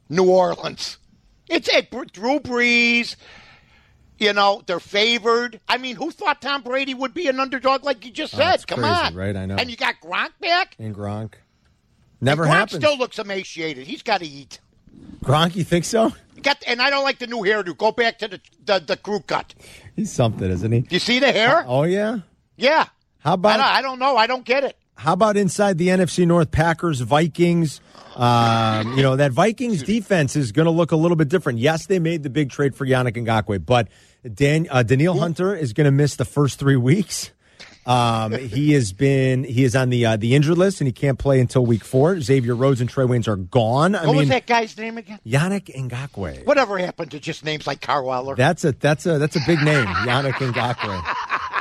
[0.09, 0.99] New Orleans.
[1.49, 3.17] It's a Drew Brees.
[4.19, 5.61] You know they're favored.
[5.69, 8.55] I mean, who thought Tom Brady would be an underdog like you just said?
[8.55, 9.37] it's Come crazy, on, right?
[9.37, 9.55] I know.
[9.57, 10.75] And you got Gronk back.
[10.79, 11.35] and Gronk.
[12.21, 12.83] Never Gronk happened.
[12.83, 13.87] still looks emaciated.
[13.87, 14.59] He's got to eat.
[15.23, 16.13] Gronk, you think so?
[16.43, 17.77] Got and I don't like the new hairdo.
[17.77, 19.55] Go back to the the, the crew cut.
[19.95, 20.87] He's something, isn't he?
[20.91, 21.65] You see the hair?
[21.67, 22.19] Oh yeah.
[22.57, 22.87] Yeah.
[23.21, 24.17] How I about don't, I don't know.
[24.17, 24.77] I don't get it.
[24.97, 26.51] How about inside the NFC North?
[26.51, 27.81] Packers, Vikings.
[28.17, 31.61] Um, you know that Vikings defense is going to look a little bit different.
[31.61, 33.87] Yes, they made the big trade for Yannick Ngakoue, but
[34.35, 37.31] Dan uh, Danielle Hunter is going to miss the first three weeks.
[37.87, 41.19] Um, he has been he is on the uh, the injured list and he can't
[41.19, 42.21] play until week four.
[42.21, 43.95] Xavier Rhodes and Trae Waynes are gone.
[43.95, 45.21] I What was that guy's name again?
[45.27, 46.45] Yannick Ngakoue.
[46.45, 48.37] Whatever happened to just names like Carweiler?
[48.37, 51.15] That's a that's a that's a big name, Yannick Ngakoue.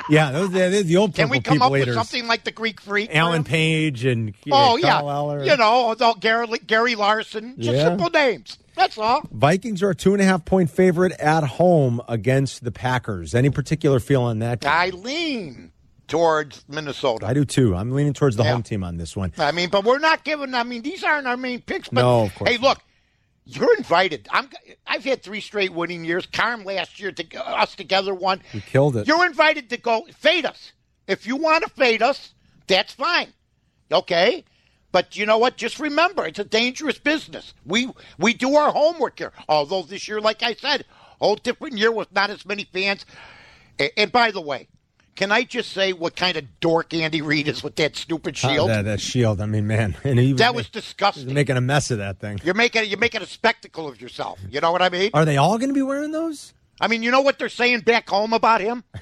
[0.10, 3.14] Yeah, those the old Can we come up with something like the Greek freak?
[3.16, 7.84] Alan Page and Oh uh, yeah, you know, Gary, Gary Larson, just Yeah.
[7.90, 8.58] simple names.
[8.78, 9.24] That's all.
[9.32, 13.34] Vikings are a two and a half point favorite at home against the Packers.
[13.36, 14.66] Any particular feel on that?
[14.66, 15.72] I lean
[16.08, 17.26] towards Minnesota.
[17.26, 17.76] I do too.
[17.76, 18.54] I'm leaning towards the Yeah.
[18.54, 19.34] home team on this one.
[19.38, 20.54] I mean, but we're not giving.
[20.54, 21.90] I mean, these aren't our main picks.
[21.90, 22.80] But No, of course hey, look,
[23.46, 24.28] you're invited.
[24.32, 24.48] I'm.
[24.86, 26.28] I've had three straight winning years.
[26.28, 28.42] Carm last year, to, us together won.
[28.54, 29.08] You killed it.
[29.08, 30.72] You're invited to go fade us.
[31.08, 32.34] If you want to fade us,
[32.68, 33.34] that's fine.
[33.92, 34.44] Okay?
[34.98, 35.58] But you know what?
[35.58, 37.54] Just remember, it's a dangerous business.
[37.68, 39.32] We we do our homework here.
[39.48, 40.86] Although this year, like I said,
[41.22, 43.06] whole different year with not as many fans.
[43.80, 44.68] A- And, by the way,
[45.16, 48.72] can I just say what kind of dork Andy Reid is with that stupid shield?
[48.72, 49.40] Uh, that, that shield.
[49.40, 51.32] I mean, man, and that was disgusting.
[51.32, 52.40] making a mess of that thing.
[52.44, 54.40] You're making you're making a spectacle of yourself.
[54.50, 55.12] You know what I mean?
[55.14, 56.56] Are they all going to be wearing those?
[56.82, 58.84] I mean, you know what they're saying back home about him?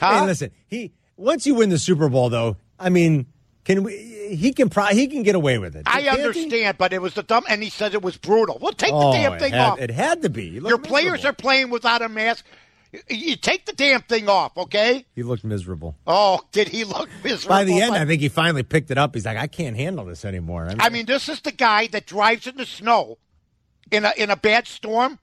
[0.00, 0.20] Huh?
[0.20, 3.26] Hey, listen, he once you win the Super Bowl, though, I mean,
[3.64, 3.96] can we?
[4.36, 5.82] He can pro- he can get away with it.
[5.86, 6.24] I Can't he?
[6.26, 8.58] understand, but it was the dumb, and he said it was brutal.
[8.60, 9.78] Well, take Oh, the damn thing had, off.
[9.80, 10.50] it had to be.
[10.50, 12.44] He Your players are playing without a mask.
[13.08, 15.06] You- take the damn thing off, okay?
[15.14, 15.96] He looked miserable.
[16.06, 17.56] Oh, did he look miserable?
[17.56, 19.14] By the end, I think he finally picked it up.
[19.14, 20.70] He's like, I can't handle this anymore.
[20.78, 23.18] I mean, this is the guy that drives in the snow
[23.90, 25.18] in a in a bad storm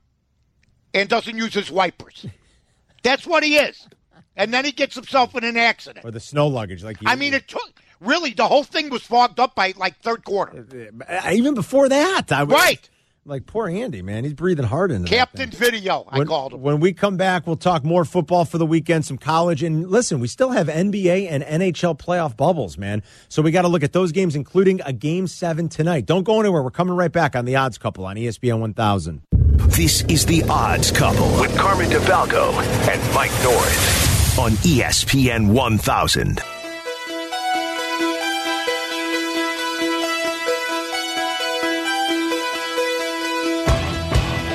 [0.94, 2.26] and doesn't use his wipers.
[3.04, 3.88] That's what he is.
[4.36, 6.06] And then he gets himself in an accident.
[6.06, 9.02] or the snow luggage, like you, I mean, it took really the whole thing was
[9.04, 10.66] fogged up by like third quarter.
[11.08, 12.90] Uh, even before that, I was Right.
[13.26, 15.60] Like poor Andy, man, he's breathing hard into that Captain thing.
[15.60, 16.62] Video, I When, called him.
[16.62, 20.20] when we come back, we'll talk more football for the weekend, some college, and listen,
[20.20, 23.04] we still have NBA and NHL playoff bubbles, man.
[23.28, 26.08] So we got to look at those games, including a game seven tonight.
[26.08, 26.64] Don't go anywhere.
[26.64, 29.22] We're coming right back on the Odds Couple on ESPN 1000.
[29.32, 32.52] This is the Odds Couple with Carmen DeFalco
[32.90, 36.42] and Mike North on ESPN 1000.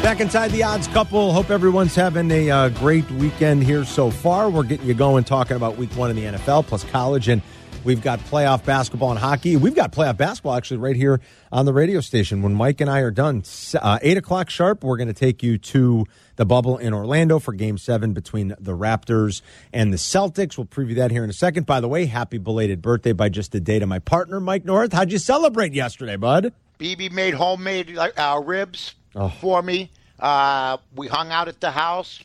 [0.05, 1.33] Back inside the odds couple.
[1.33, 4.51] Hope everyone's having a uh, great weekend here so far.
[4.51, 7.41] We're getting you going talking about week one in the NFL plus college and
[7.85, 9.57] We've got playoff basketball and hockey.
[9.57, 11.21] We've got playoff basketball actually right here
[11.53, 12.41] on the radio station.
[12.41, 13.45] When Mike and I are done,
[13.79, 17.53] uh, 8 o'clock sharp, we're going to take you to the bubble in Orlando for
[17.53, 20.57] game seven between the Raptors and the Celtics.
[20.57, 21.67] We'll preview that here in a second.
[21.67, 24.95] By the way, happy belated birthday by just a day to my partner, Mike North.
[24.95, 26.55] How'd you celebrate yesterday, bud?
[26.79, 29.29] BB made homemade uh, ribs oh.
[29.41, 29.91] for me.
[30.19, 32.23] Uh, we hung out at the house,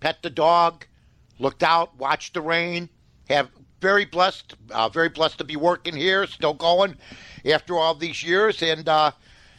[0.00, 0.84] pet the dog,
[1.38, 2.88] looked out, watched the rain.
[3.28, 3.48] Have
[3.80, 6.96] very blessed, uh, very blessed to be working here, still going
[7.44, 8.62] after all these years.
[8.62, 9.12] And uh,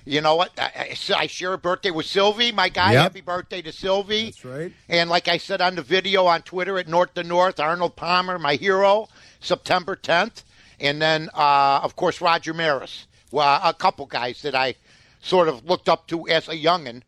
[0.06, 0.52] you know what?
[0.58, 2.94] I, I, share a birthday with Sylvie, my guy.
[2.94, 3.02] Yep.
[3.02, 4.26] Happy birthday to Sylvie.
[4.26, 4.74] That's right.
[4.90, 8.40] And like I said on the video on Twitter at North to North, Arnold Palmer,
[8.40, 9.08] my hero,
[9.40, 10.44] September 10th.
[10.80, 13.06] And then, uh, of course, Roger Maris.
[13.32, 14.76] Well, a couple guys that I
[15.22, 17.04] sort of looked up to as a youngin'.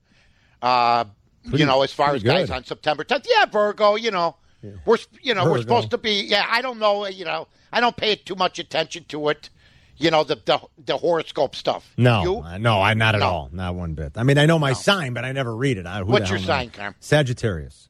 [0.62, 1.06] Uh,
[1.44, 2.30] pretty, you know, as far as good.
[2.30, 3.26] guys on September 10th.
[3.30, 4.38] Yeah, Virgo, you know.
[4.62, 4.72] Yeah.
[4.86, 5.56] We're you know Virgo.
[5.56, 8.60] we're supposed to be yeah I don't know you know I don't pay too much
[8.60, 9.50] attention to it
[9.98, 11.92] you know the the, the horoscope stuff.
[11.98, 12.44] No?
[12.44, 13.28] Uh, no, I not at no.
[13.28, 14.14] all, not one bit.
[14.16, 14.76] I mean, I know my no.
[14.76, 15.86] sign, but I never read it.
[15.86, 16.96] I, What's your sign, Carm?
[17.00, 17.90] Sagittarius.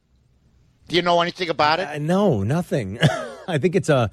[0.87, 1.87] Do you know anything about it?
[1.87, 2.99] Uh, no, nothing.
[3.47, 4.11] I think it's a.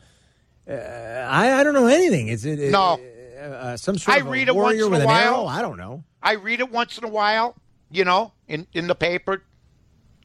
[0.69, 2.29] Uh, I I don't know anything.
[2.29, 3.01] Is it, it no
[3.41, 5.49] uh, some sort I of read it once in a while.
[5.49, 6.05] I don't know.
[6.23, 7.57] I read it once in a while.
[7.91, 9.43] You know, in in the paper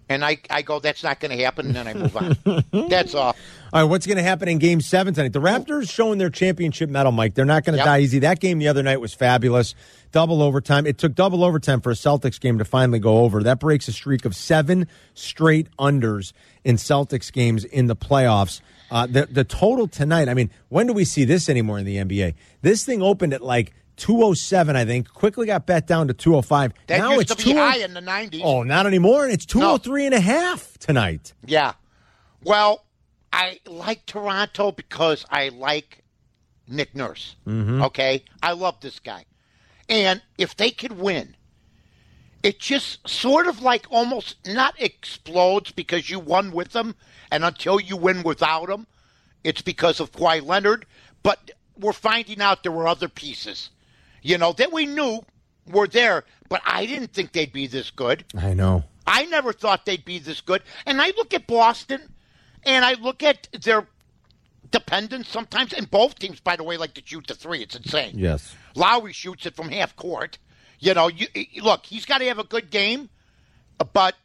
[0.08, 2.63] and I, I go, that's not going to happen, and then I move on.
[2.89, 3.36] that's all.
[3.73, 5.34] All right, what's going to happen in Game Seven tonight?
[5.34, 7.34] The Raptors showing their championship medal, Mike.
[7.34, 7.86] They're not going to yep.
[7.86, 8.19] die easy.
[8.19, 9.73] That game the other night was fabulous.
[10.12, 10.86] Double overtime.
[10.86, 13.43] It took double overtime for a Celtics game to finally go over.
[13.43, 18.62] That breaks a streak of seven straight unders in Celtics games in the playoffs.
[18.91, 20.30] Uh, the the total tonight.
[20.30, 22.36] I mean, when do we see this anymore in the NBA?
[22.62, 25.12] This thing opened at like 207, I think.
[25.12, 26.74] Quickly got bet down to 205.
[26.88, 28.41] That now used it's to be high in the 90s.
[28.43, 29.24] Oh, not anymore.
[29.24, 30.06] And it's 203 no.
[30.06, 31.34] and a half tonight.
[31.45, 31.74] Yeah.
[32.43, 32.86] Well,
[33.32, 36.04] I like Toronto because I like
[36.67, 37.36] Nick Nurse.
[37.48, 37.84] Mm-hmm.
[37.84, 38.24] Okay?
[38.41, 39.26] I love this guy.
[39.88, 41.36] And if they could win,
[42.45, 46.95] it just sort of like almost not explodes because you won with them,
[47.31, 48.88] and until you win without them,
[49.43, 50.86] it's because of Kawhi Leonard.
[51.23, 53.69] But we're finding out there were other pieces
[54.25, 55.23] you know, that we knew
[55.71, 58.25] were there, but I didn't think they'd be this good.
[58.36, 58.84] I know.
[59.05, 60.63] I never thought they'd be this good.
[60.88, 62.01] And I look at Boston
[62.65, 63.88] and I look at their
[64.71, 67.62] dependence sometimes, and both teams, by the way, like to shoot the three.
[67.62, 68.13] It's insane.
[68.15, 68.55] Yes.
[68.73, 70.39] Lowry shoots it from half court.
[70.79, 73.09] You know, you, eh, eh, look, he's got to have a good game,
[73.93, 74.15] but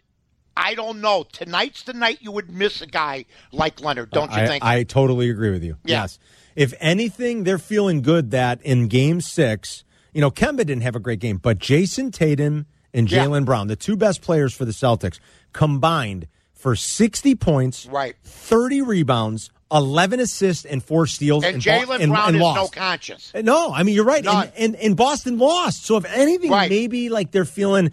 [0.56, 1.24] I don't know.
[1.32, 4.64] Tonight's the night you would miss a guy like Leonard, don't you I, think?
[4.64, 5.76] I totally agree with you.
[5.84, 6.02] Yeah.
[6.02, 6.18] Yes.
[6.56, 11.00] If anything, they're feeling good that in game six, you know, Kemba didn't have a
[11.00, 13.44] great game, but Jayson Tatum and Jaylen yeah.
[13.44, 15.20] Brown, the two best players for the Celtics,
[15.52, 18.16] combined for 60 points, right.
[18.24, 21.44] 30 rebounds, 11 assists, and four steals.
[21.44, 22.56] And, and Jaylen Brown and is lost.
[22.74, 23.32] no conscience.
[23.34, 24.26] Uh, no, I mean, you're right.
[24.26, 25.84] And, and, and, Boston lost.
[25.84, 26.70] So, if anything, right.
[26.70, 27.92] maybe like they're feeling.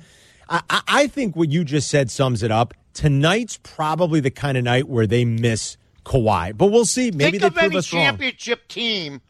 [0.50, 2.74] I, I think what you just said sums it up.
[2.94, 7.12] Tonight's probably the kind of night where they miss Kawhi, but we'll see.
[7.12, 8.66] Maybe Think they of prove any us championship wrong.
[8.70, 9.22] team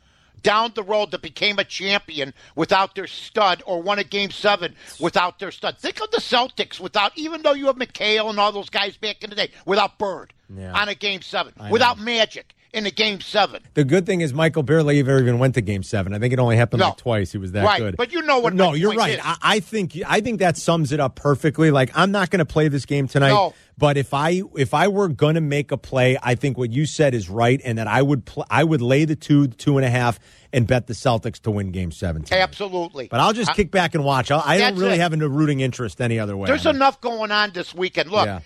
[0.43, 4.75] down the road that became a champion without their stud or won a game seven
[4.99, 5.77] without their stud.
[5.77, 9.23] Think of the Celtics without, even though you have McHale and all those guys back
[9.23, 10.73] in the day, without Bird yeah.
[10.73, 12.05] on a game seven, I without know.
[12.05, 13.61] Magic in a game seven.
[13.73, 16.13] The good thing is Michael barely ever even went to game seven.
[16.13, 16.89] I think it only happened No.
[16.89, 17.31] like twice.
[17.31, 17.79] He was that right.
[17.79, 17.97] good.
[17.97, 19.19] But you know what No, you're right.
[19.23, 21.71] I, I think I think that sums it up perfectly.
[21.71, 23.29] Like I'm not going to play this game tonight.
[23.29, 23.53] No.
[23.79, 26.85] But if I if I were going to make a play, I think what you
[26.87, 29.85] said is right, and that I would pl- I would lay the two two and
[29.85, 30.19] a half
[30.51, 32.23] and bet the Celtics to win Game Seven.
[32.23, 32.41] tonight.
[32.41, 33.07] Absolutely.
[33.07, 34.31] But I'll just I- kick back and watch.
[34.31, 34.99] I'll, I don't really it.
[35.01, 36.47] have a rooting interest any other way.
[36.47, 38.09] There's enough going on this weekend.
[38.09, 38.39] Look, Yeah.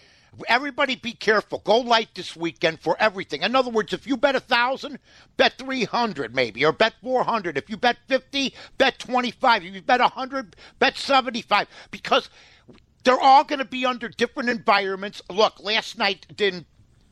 [0.49, 1.59] everybody be careful.
[1.63, 3.43] Go light this weekend for everything.
[3.43, 4.99] In other words, if you bet a thousand,
[5.37, 7.57] bet three hundred maybe, or bet four hundred.
[7.57, 9.63] If you bet fifty, bet twenty five.
[9.63, 11.67] If you bet hundred, bet seventy five.
[11.89, 12.29] Because
[13.03, 15.21] they're all going to be under different environments.
[15.29, 16.65] Look, last night didn't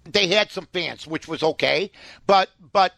[0.06, 1.91] they had some fans, which was okay,
[2.25, 2.93] but but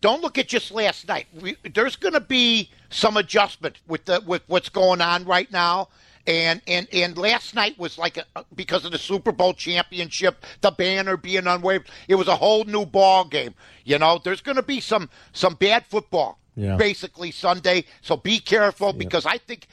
[0.00, 1.26] don't look at just last night.
[1.40, 5.88] We, there's going to be some adjustment with the with what's going on right now.
[6.26, 10.70] And and and last night was like a, because of the Super Bowl championship, the
[10.70, 11.90] banner being unwaved.
[12.06, 13.54] It was a whole new ball game.
[13.84, 16.76] You know, there's going to be some some bad football Yeah.
[16.76, 17.84] basically Sunday.
[18.02, 19.66] So be careful because I think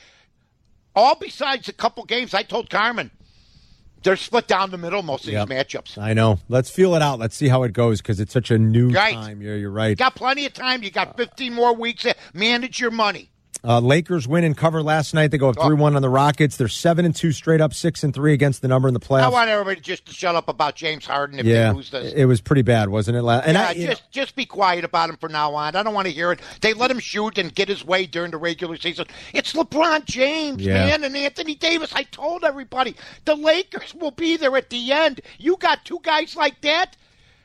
[0.99, 3.11] all besides a couple games, I told Carmen
[4.03, 5.47] they're split down the middle most of Yep.
[5.49, 5.97] these matchups.
[5.97, 6.39] I know.
[6.47, 7.19] Let's feel it out.
[7.19, 9.13] Let's see how it goes because it's such a new Right.
[9.13, 9.41] time.
[9.41, 9.89] Yeah, you're right.
[9.89, 10.83] You got plenty of time.
[10.83, 12.05] You got 15 more weeks.
[12.33, 13.29] Manage your money.
[13.61, 15.31] Uh, Lakers win and cover last night.
[15.31, 15.65] They go up Oh.
[15.67, 16.55] three one on the Rockets.
[16.55, 19.23] They're seven and two straight up, six and three against the number in the playoffs.
[19.23, 22.13] I want everybody just to shut up about James Harden if yeah, they lose this.
[22.13, 23.19] it was pretty bad, wasn't it?
[23.25, 25.75] And yeah, I, you know- just just be quiet about him from now on.
[25.75, 26.39] I don't want to hear it.
[26.61, 29.07] They let him shoot and get his way during the regular season.
[29.33, 30.85] It's LeBron James, Yeah.
[30.85, 31.91] man, and Anthony Davis.
[31.93, 32.95] I told everybody
[33.25, 35.19] the Lakers will be there at the end.
[35.37, 36.95] You got two guys like that.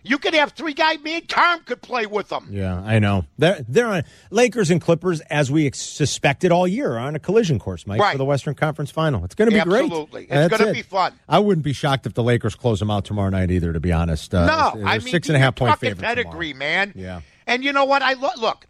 [0.07, 1.01] You could have three guys.
[1.01, 2.49] Me and Carm could play with them.
[2.51, 3.25] Yeah, I know.
[3.39, 7.19] They're they're on Lakers and Clippers, as we ex- suspected all year, are on a
[7.19, 8.13] collision course, Mike, Right.
[8.13, 9.25] for the Western Conference Final.
[9.25, 9.85] It's going to be great.
[9.85, 10.27] Absolutely.
[10.29, 10.75] It's gonna it.
[10.75, 11.15] be fun.
[11.27, 13.73] I wouldn't be shocked if the Lakers close them out tomorrow night either.
[13.73, 16.03] To be honest, uh, No, they're I mean six and a half point favorite.
[16.05, 16.93] pedigree, man.
[16.95, 17.23] Yeah.
[17.47, 18.03] And you know what?
[18.03, 18.67] I lo- look,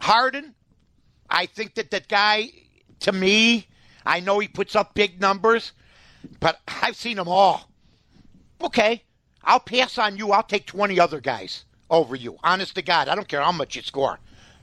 [0.00, 0.54] Harden.
[1.30, 2.50] I think that that guy,
[3.00, 3.66] to me,
[4.04, 5.72] I know he puts up big numbers,
[6.40, 7.70] but I've seen them all.
[8.60, 9.02] Okay,
[9.46, 10.32] I'll pass on you.
[10.32, 12.36] I'll take twenty other guys over you.
[12.44, 14.18] Honest to God, I don't care how much you score.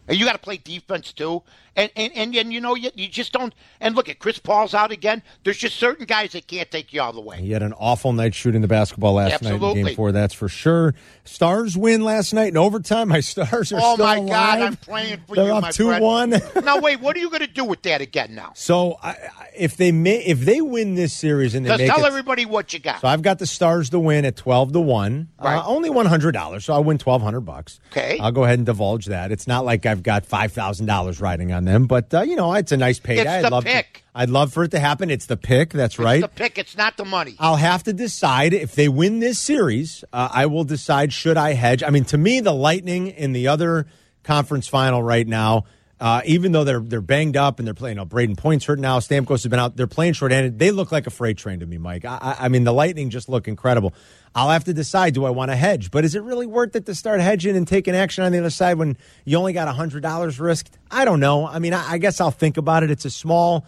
[0.07, 1.43] And you got to play defense too,
[1.75, 3.53] and and and, and you know you, you just don't.
[3.79, 5.21] And look at Chris Paul's out again.
[5.43, 7.41] There's just certain guys that can't take you all the way.
[7.41, 9.83] He had an awful night shooting the basketball last night in Absolutely.
[9.83, 10.11] Game Four.
[10.11, 10.93] That's for sure.
[11.25, 13.09] Stars win last night in overtime.
[13.09, 14.29] My Stars are Oh still my alive.
[14.29, 16.29] God, I'm praying for They're you, up two one.
[16.63, 18.51] now wait, what are you going to do with that again now?
[18.55, 22.05] so I, I- if they may, if they win this series and they Just tell
[22.05, 23.01] it, everybody what you got.
[23.01, 25.27] So I've got the Stars to win at twelve to one.
[25.39, 25.57] Right.
[25.57, 27.79] Uh, only one hundred dollars, so I'll win twelve hundred bucks.
[27.91, 28.17] Okay.
[28.19, 29.31] I'll go ahead and divulge that.
[29.31, 32.53] It's not like I've got five thousand dollars riding on them, but uh, you know
[32.53, 33.21] it's a nice payday.
[33.21, 33.93] It's I'd love pick.
[33.93, 35.09] To, I'd love for it to happen.
[35.09, 35.71] It's the pick.
[35.71, 36.21] That's It's right.
[36.21, 36.57] the pick.
[36.57, 37.35] It's not the money.
[37.39, 40.03] I'll have to decide if they win this series.
[40.13, 41.83] Uh, I will decide should I hedge.
[41.83, 43.87] I mean, to me, the Lightning in the other
[44.23, 45.65] conference final right now,
[46.03, 48.77] uh, even though they're they're banged up and they're playing, you know, Brayden Point's hurt
[48.77, 49.77] now, Stamkos has been out.
[49.77, 50.59] They're playing shorthanded.
[50.59, 52.03] They look like a freight train to me, Mike.
[52.03, 53.93] I, I, mean, the Lightning just look incredible.
[54.35, 55.91] I'll have to decide: do I want to hedge?
[55.91, 58.49] But is it really worth it to start hedging and taking action on the other
[58.49, 60.77] side when you only got hundred dollars risked?
[60.91, 61.47] I don't know.
[61.47, 62.91] I mean, I, I guess I'll think about it.
[62.91, 63.65] It's a small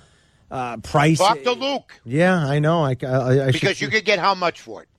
[0.51, 1.19] uh, price.
[1.19, 2.83] Talk to Luke Yeah, I know.
[2.83, 4.89] I, I, I should- because you could get how much for it?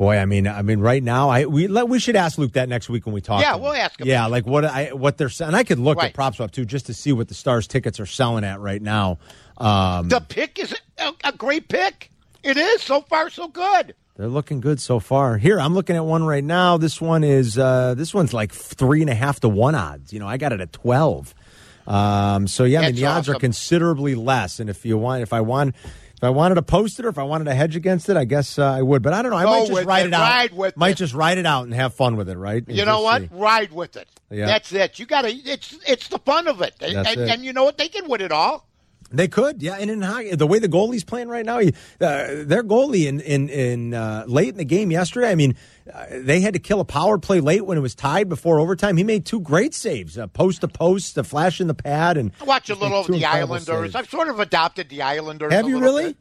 [0.00, 2.70] Boy, I mean, I mean, right now, I we let, we should ask Luke that
[2.70, 3.42] next week when we talk.
[3.42, 4.06] Yeah, we'll ask him.
[4.06, 6.18] Yeah, like what I what they're and I could look Right.
[6.18, 9.18] at swap too just to see what the Stars tickets are selling at right now.
[9.58, 12.10] Um, The pick is a, a great pick.
[12.42, 13.94] It is so far so good.
[14.16, 15.36] they're looking good so far.
[15.36, 16.78] Here, I'm looking at one right now.
[16.78, 20.14] This one is uh, this one's like three and a half to one odds.
[20.14, 21.34] You know, I got it at twelve.
[21.86, 24.60] Um, so yeah, I mean the odds are considerably less.
[24.60, 25.74] And if you want, if I want.
[26.20, 28.26] If I wanted to post it or if I wanted to hedge against it, I
[28.26, 29.00] guess uh, I would.
[29.02, 29.38] But I don't know.
[29.38, 30.08] I Go might just write it.
[30.08, 30.20] it out.
[30.20, 30.94] Ride with might it.
[30.96, 32.62] just write it out and have fun with it, right?
[32.68, 33.22] And You know what?
[33.22, 33.28] see.
[33.32, 34.06] Ride with it.
[34.28, 34.44] Yeah.
[34.44, 34.98] That's it.
[34.98, 35.30] You got to.
[35.34, 36.74] It's it's the fun of it.
[36.82, 37.18] And, it.
[37.30, 37.78] and you know what?
[37.78, 38.66] They can win it all.
[39.12, 39.74] They could, yeah.
[39.74, 43.20] And in hockey, the way the goalie's playing right now, he, uh, their goalie in
[43.20, 45.30] in, in uh, late in the game yesterday.
[45.30, 45.56] I mean,
[45.92, 48.96] uh, they had to kill a power play late when it was tied before overtime.
[48.96, 52.30] He made two great saves, uh, post to post, a flash in the pad, and
[52.40, 53.66] I watch a little of the Islanders.
[53.66, 53.94] saves.
[53.96, 55.52] I've sort of adopted the Islanders.
[55.52, 56.04] Have you really?
[56.04, 56.16] bit.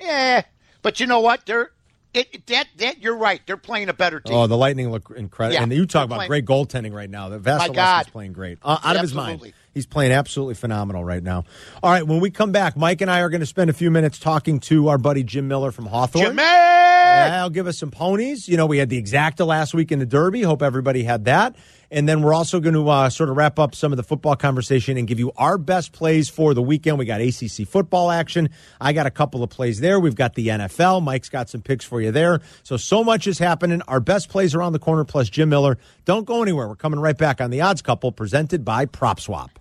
[0.00, 0.42] Yeah,
[0.82, 1.46] but you know what?
[1.46, 1.70] They're
[2.14, 3.40] it, that that you're right.
[3.46, 4.36] They're playing a better team.
[4.36, 7.28] Oh, the Lightning look incredible, Yeah, and you talk about playing- great goaltending right now.
[7.28, 9.32] The Vasilevskiy's playing great, uh, out of his mind.
[9.34, 9.54] Absolutely.
[9.74, 11.44] He's playing absolutely phenomenal right now.
[11.82, 13.90] All right, when we come back, Mike and I are going to spend a few
[13.90, 16.26] minutes talking to our buddy Jim Miller from Hawthorne.
[16.26, 16.83] Jimmy!
[17.14, 18.48] I'll give us some ponies.
[18.48, 20.42] You know, we had the exacta last week in the Derby.
[20.42, 21.56] Hope everybody had that.
[21.90, 24.34] And then we're also going to uh, sort of wrap up some of the football
[24.34, 26.98] conversation and give you our best plays for the weekend.
[26.98, 28.50] We got ACC football action.
[28.80, 30.00] I got a couple of plays there.
[30.00, 31.02] We've got the NFL.
[31.02, 32.40] Mike's got some picks for you there.
[32.62, 33.80] So, so much is happening.
[33.82, 35.78] Our best plays around the corner, plus Jim Miller.
[36.04, 36.66] Don't go anywhere.
[36.66, 39.58] We're coming right back on the odds couple presented by Prop Swap.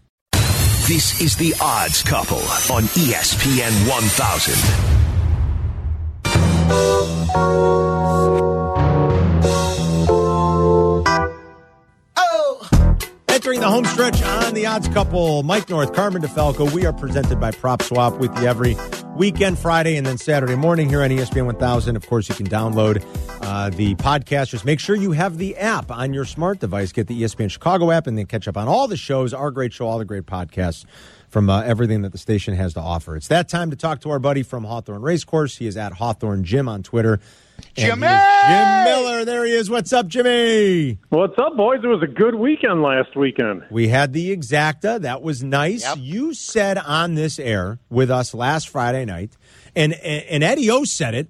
[0.87, 2.39] This is the Odds Couple
[2.75, 5.02] on ESPN 1000.
[12.15, 12.83] Oh
[13.43, 16.71] entering the home stretch on the odds couple, Mike North, Carmen DeFalco.
[16.71, 18.77] We are presented by Prop Swap with you every
[19.17, 21.97] weekend, Friday, and then Saturday morning here on ESPN 1000.
[21.97, 23.03] Of course, you can download
[23.41, 24.49] uh, the podcast.
[24.49, 26.93] Just make sure you have the app on your smart device.
[26.93, 29.73] Get the ESPN Chicago app and then catch up on all the shows, our great
[29.73, 30.85] show, all the great podcasts
[31.33, 33.15] from uh, everything that the station has to offer.
[33.15, 35.57] It's that time to talk to our buddy from Hawthorne Racecourse.
[35.57, 37.19] He is at Hawthorne Jim on Twitter.
[37.73, 38.07] Jimmy!
[38.07, 39.25] Jim Miller.
[39.25, 39.67] There he is.
[39.67, 40.99] What's up, Jimmy?
[41.09, 41.79] What's up, boys?
[41.83, 43.63] It was a good weekend last weekend.
[43.71, 45.01] We had the exacta.
[45.01, 45.83] That was nice.
[45.83, 45.97] Yep.
[46.01, 49.35] You said on this air with us last Friday night,
[49.75, 51.29] and and Eddie O said it.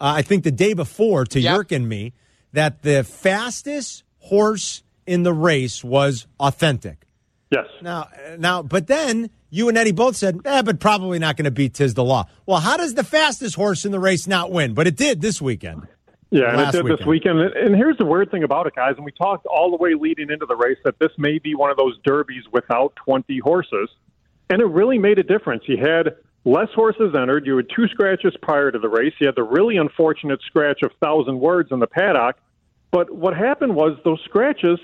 [0.00, 1.52] Uh, I think the day before to Yep.
[1.52, 2.12] Yerk and me
[2.52, 7.06] that the fastest horse in the race was Authentic.
[7.50, 7.66] Yes.
[7.82, 8.08] Now,
[8.38, 11.74] now, but then you and Eddie both said, eh, but probably not going to beat
[11.74, 12.26] Tiz the Law.
[12.46, 14.74] Well, how does the fastest horse in the race not win?
[14.74, 15.86] But it did this weekend.
[16.30, 17.40] Yeah, and it did this weekend.
[17.40, 18.94] And here's the weird thing about it, guys.
[18.96, 21.70] And we talked all the way leading into the race that this may be one
[21.72, 23.88] of those derbies without 20 horses.
[24.48, 25.64] and it really made a difference.
[25.66, 27.46] You had less horses entered.
[27.46, 29.12] You had two scratches prior to the race.
[29.20, 32.36] You had the really unfortunate scratch of Thousand Words in the paddock.
[32.92, 34.78] But what happened was those scratches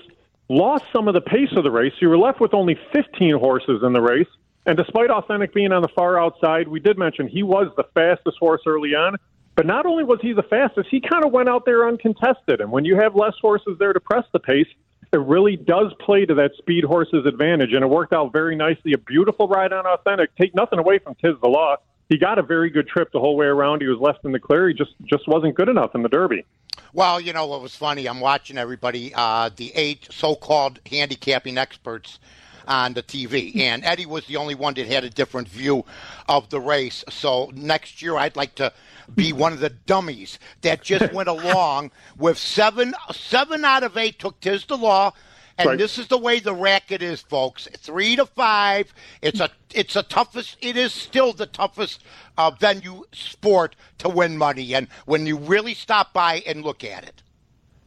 [0.49, 1.93] lost some of the pace of the race.
[1.99, 4.27] You were left with only 15 horses in the race.
[4.67, 8.37] And despite Authentic being on the far outside, we did mention he was the fastest
[8.37, 9.15] horse early on.
[9.55, 12.59] But not only was he the fastest, he kind of went out there uncontested.
[12.59, 14.67] And when you have less horses there to press the pace,
[15.13, 17.73] it really does play to that speed horse's advantage.
[17.73, 18.91] And it worked out very nicely.
[18.91, 20.35] A beautiful ride on Authentic.
[20.35, 21.77] Take nothing away from Tiz the Law.
[22.09, 23.81] He got a very good trip the whole way around.
[23.81, 24.67] He was left in the clear.
[24.67, 26.45] He just just wasn't good enough in the Derby.
[26.93, 28.07] Well, you know what was funny?
[28.07, 32.19] I'm watching everybody, uh, the eight so-called handicapping experts
[32.67, 35.85] on the TV, and Eddie was the only one that had a different view
[36.27, 37.03] of the race.
[37.09, 38.71] So next year, I'd like to
[39.15, 44.19] be one of the dummies that just went along with seven seven out of eight
[44.19, 45.13] took Tiz the Law.
[45.59, 45.77] And Right.
[45.79, 47.67] this is the way the racket is, folks.
[47.77, 48.93] Three to five.
[49.23, 50.55] It's a it's a toughest.
[50.61, 52.03] It is still the toughest
[52.37, 54.75] uh, venue sport to win money.
[54.75, 57.23] And when you really stop by and look at it,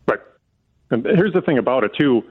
[0.08, 0.18] Right.
[0.90, 2.24] And here's the thing about it too,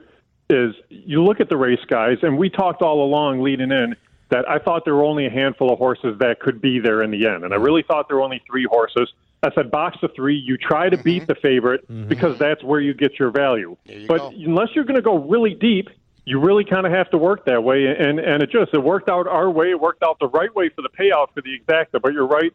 [0.50, 3.96] is you look at the race guys, and we talked all along leading in
[4.30, 7.10] that I thought there were only a handful of horses that could be there in
[7.10, 9.12] the end, and I really thought there were only three horses.
[9.42, 10.36] I said box of three.
[10.36, 11.26] You try to beat mhm.
[11.28, 12.08] the favorite mhm.
[12.08, 13.76] because that's where you get your value.
[13.86, 14.28] you But go.
[14.28, 15.88] unless you're going to go really deep,
[16.26, 19.08] you really kind of have to work that way, and and it just it worked
[19.08, 19.70] out our way.
[19.70, 22.00] It worked out the right way for the payout for the exacta.
[22.00, 22.52] But you're right.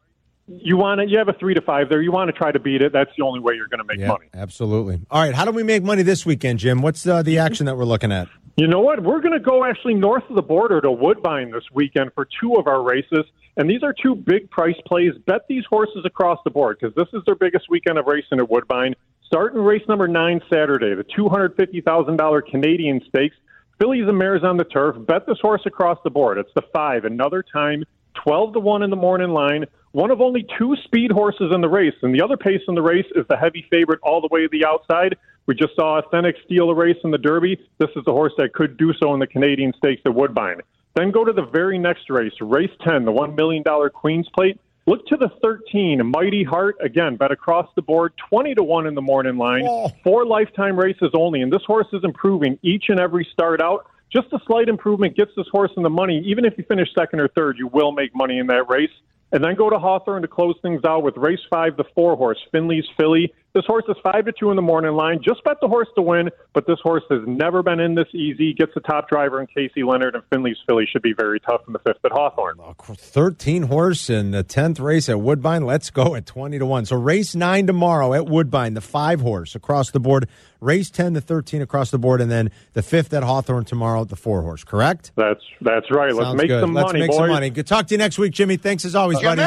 [0.48, 1.08] You want to.
[1.08, 2.02] You have a three to five there.
[2.02, 2.94] You want to try to beat it.
[2.94, 4.28] That's the only way you're going to make Yeah, money.
[4.34, 5.00] absolutely.
[5.10, 6.82] All right, how do we make money this weekend, Jim?
[6.84, 8.28] What's uh, the action that we're looking at?
[8.58, 9.02] You know what?
[9.04, 12.56] We're going to go actually north of the border to Woodbine this weekend for two
[12.56, 13.26] of our races.
[13.58, 15.14] And these are two big price plays.
[15.26, 18.50] Bet these horses across the board because this is their biggest weekend of racing at
[18.50, 18.96] Woodbine.
[19.26, 23.36] Starting race number nine Saturday, the $250,000 Canadian Stakes.
[23.80, 24.96] Fillies and mares on the turf.
[25.06, 26.38] Bet this horse across the board.
[26.38, 27.04] It's the five.
[27.04, 27.84] Another time,
[28.24, 29.66] 12 to 1 in the morning line.
[29.96, 31.94] One of only two speed horses in the race.
[32.02, 34.50] And the other pace in the race is the heavy favorite all the way to
[34.52, 35.16] the outside.
[35.46, 37.58] We just saw Authentic steal a race in the Derby.
[37.78, 40.60] This is the horse that could do so in the Canadian Stakes at Woodbine.
[40.96, 44.60] Then go to the very next race, race 10, the $1 million Queen's Plate.
[44.86, 46.76] Look to the 13, Mighty Heart.
[46.82, 49.66] Again, bet across the board, 20 to 1 in the morning line.
[50.04, 51.42] Four lifetime races only.
[51.42, 53.90] And this horse is improving each and every start out.
[54.12, 56.22] Just a slight improvement gets this horse in the money.
[56.26, 58.92] Even if you finish second or third, you will make money in that race.
[59.32, 62.40] And then go to Hawthorne to close things out with race five, the four horse,
[62.52, 63.34] Finley's Philly.
[63.56, 65.22] This horse is five to two in the morning line.
[65.24, 68.54] Just bet the horse to win, but this horse has never been in this easy.
[68.54, 71.72] Gets the top driver in Casey Leonard, and Finley's Philly should be very tough in
[71.72, 72.60] the fifth at Hawthorne.
[72.84, 75.66] 13 horse in the 10th race at Woodbine.
[75.66, 76.86] Let's go at 20 to 1.
[76.88, 80.28] So race 9 tomorrow at Woodbine, the 5 horse across the board.
[80.60, 84.10] Race 10 to 13 across the board and then the 5th at Hawthorne tomorrow at
[84.10, 85.14] the 4 horse, correct?
[85.16, 86.14] That's that's right.
[86.14, 86.60] Let's make good.
[86.62, 87.18] some Let's money, make boys.
[87.20, 87.50] some money.
[87.52, 88.58] Good talk to you next week, Jimmy.
[88.58, 89.42] Thanks as always, buddy.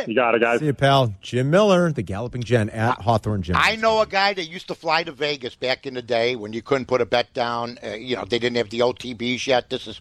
[0.00, 0.12] Jimmy!
[0.12, 0.60] You got it, guys.
[0.60, 1.14] See you, pal.
[1.20, 3.56] Jim Miller, the Galloping Gen at Hawthorne Jim.
[3.58, 6.52] I know a guy that used to fly to Vegas back in the day when
[6.52, 7.78] you couldn't put a bet down.
[7.82, 9.70] Uh, you know, they didn't have the OTBs yet.
[9.70, 10.00] This is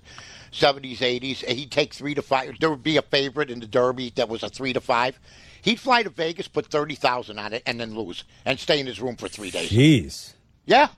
[0.52, 1.46] 70s, 80s.
[1.46, 2.56] He'd take three to five.
[2.60, 5.20] There would be a favorite in the Derby that was a three to five.
[5.62, 9.00] He'd fly to Vegas, put 30000 on it, and then lose and stay in his
[9.00, 9.70] room for three days.
[9.70, 10.34] Jeez.
[10.66, 10.90] Yeah.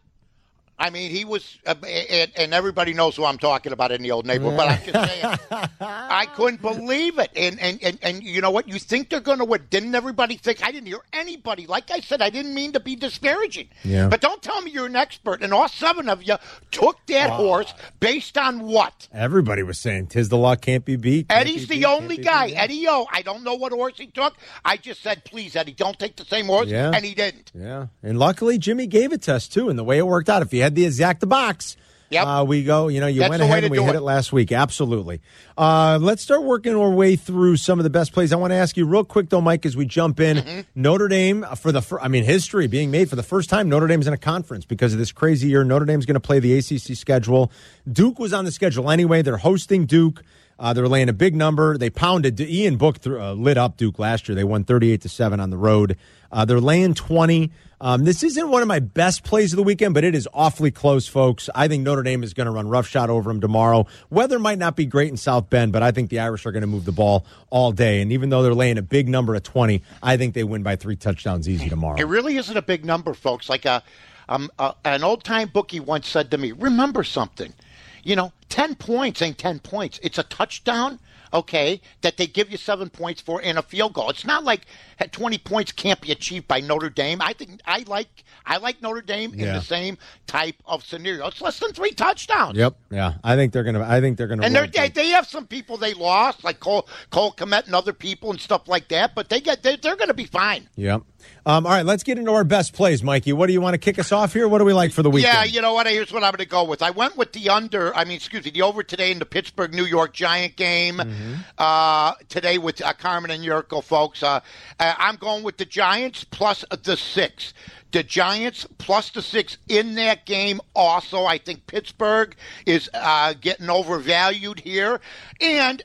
[0.84, 4.12] I mean, he was, uh, and, and everybody knows who I'm talking about in the
[4.12, 4.58] old neighborhood.
[4.58, 5.38] But I'm just saying,
[5.80, 7.32] I couldn't believe it.
[7.38, 8.68] And and, and and you know what?
[8.68, 9.66] You think they're going to win?
[9.70, 10.62] Didn't everybody think?
[10.62, 11.68] I didn't hear anybody.
[11.68, 13.70] Like I said, I didn't mean to be disparaging.
[13.86, 14.10] Yeah.
[14.10, 15.42] But don't tell me you're an expert.
[15.42, 16.36] And all seven of you
[16.72, 19.08] took that horse based on what?
[19.14, 21.30] Everybody was saying Tiz the Law can't be beat.
[21.30, 22.48] can't Eddie's be the beat, can't only guy.
[22.48, 22.56] beat.
[22.58, 23.08] Eddie O.
[23.10, 24.36] I don't know what horse he took.
[24.66, 26.68] I just said, please, Eddie, don't take the same horse.
[26.68, 26.92] Yeah.
[26.94, 27.54] And he didn't.
[27.56, 30.42] Yeah, and luckily Jimmy gave it to us too, and the way it worked out.
[30.42, 31.78] If he had the exacta box,
[32.10, 32.28] Yep.
[32.28, 32.90] uh, we go.
[32.90, 33.96] You know, you That's went ahead and we hit it.
[33.96, 34.52] it last week.
[34.52, 35.20] Absolutely.
[35.58, 38.32] Uh, let's start working our way through some of the best plays.
[38.32, 40.38] I want to ask you real quick though, Mike, as we jump in.
[40.38, 40.60] Mm-hmm.
[40.76, 43.68] Notre Dame uh, for the, fir- I mean, history being made for the first time.
[43.68, 45.64] Notre Dame's in a conference because of this crazy year.
[45.64, 47.52] Notre Dame's going to play the ACC schedule.
[47.92, 49.24] Duke was on the schedule anyway.
[49.24, 50.22] They're hosting Duke.
[50.60, 51.80] Uh, they're laying a big number.
[51.80, 54.36] They pounded Ian Book through, uh, lit up Duke last year.
[54.36, 55.98] They won thirty-eight to seven on the road.
[56.34, 57.52] Uh, they're laying twenty.
[57.80, 60.72] Um, this isn't one of my best plays of the weekend, but it is awfully
[60.72, 61.50] close, folks.
[61.54, 63.88] I think Notre Dame is going to run roughshod over them tomorrow.
[64.10, 66.62] Weather might not be great in South Bend, but I think the Irish are going
[66.62, 68.02] to move the ball all day.
[68.02, 70.76] And even though they're laying a big number at twenty, I think they win by
[70.76, 71.98] three touchdowns easy tomorrow.
[72.00, 73.50] It really isn't a big number, folks.
[73.50, 73.84] Like a,
[74.28, 77.54] um, uh, an old time bookie once said to me, "Remember something,
[78.02, 80.00] you know, ten points ain't ten points.
[80.02, 81.00] It's a touchdown,
[81.34, 84.10] okay, that they give you seven points for in a field goal.
[84.10, 84.66] It's not like
[85.12, 87.22] 20 points can't be achieved by Notre Dame.
[87.22, 89.48] I think I like I like Notre Dame Yeah.
[89.48, 91.28] in the same type of scenario.
[91.28, 92.58] It's less than three touchdowns.
[92.58, 92.76] Yep.
[92.92, 93.14] Yeah.
[93.24, 93.84] I think they're gonna.
[93.84, 94.44] I think they're gonna.
[94.44, 97.94] And they're, they they have some people they lost, like Cole Cole Kmet and other
[97.94, 99.16] people and stuff like that.
[99.16, 100.70] But they get they, they're going to be fine.
[100.76, 101.02] Yep.
[101.46, 103.34] Um, all right, let's get into our best plays, Mikey.
[103.34, 104.48] What do you want to kick us off here?
[104.48, 105.34] What do we like for the weekend?
[105.34, 105.88] Yeah, you know what?
[105.88, 106.82] Here's what I'm going to go with.
[106.82, 107.94] I went with the under.
[107.96, 111.34] I mean, excuse me, the over today in the Pittsburgh New York Giant game Mm-hmm.
[111.58, 114.24] uh, today with uh, Carmen and Jurko, folks.
[114.24, 114.40] Uh,
[114.80, 117.54] uh, I'm going with the Giants plus the six.
[117.92, 120.62] The Giants plus the six in that game.
[120.76, 125.02] Also, I think Pittsburgh is uh, getting overvalued here,
[125.42, 125.84] and.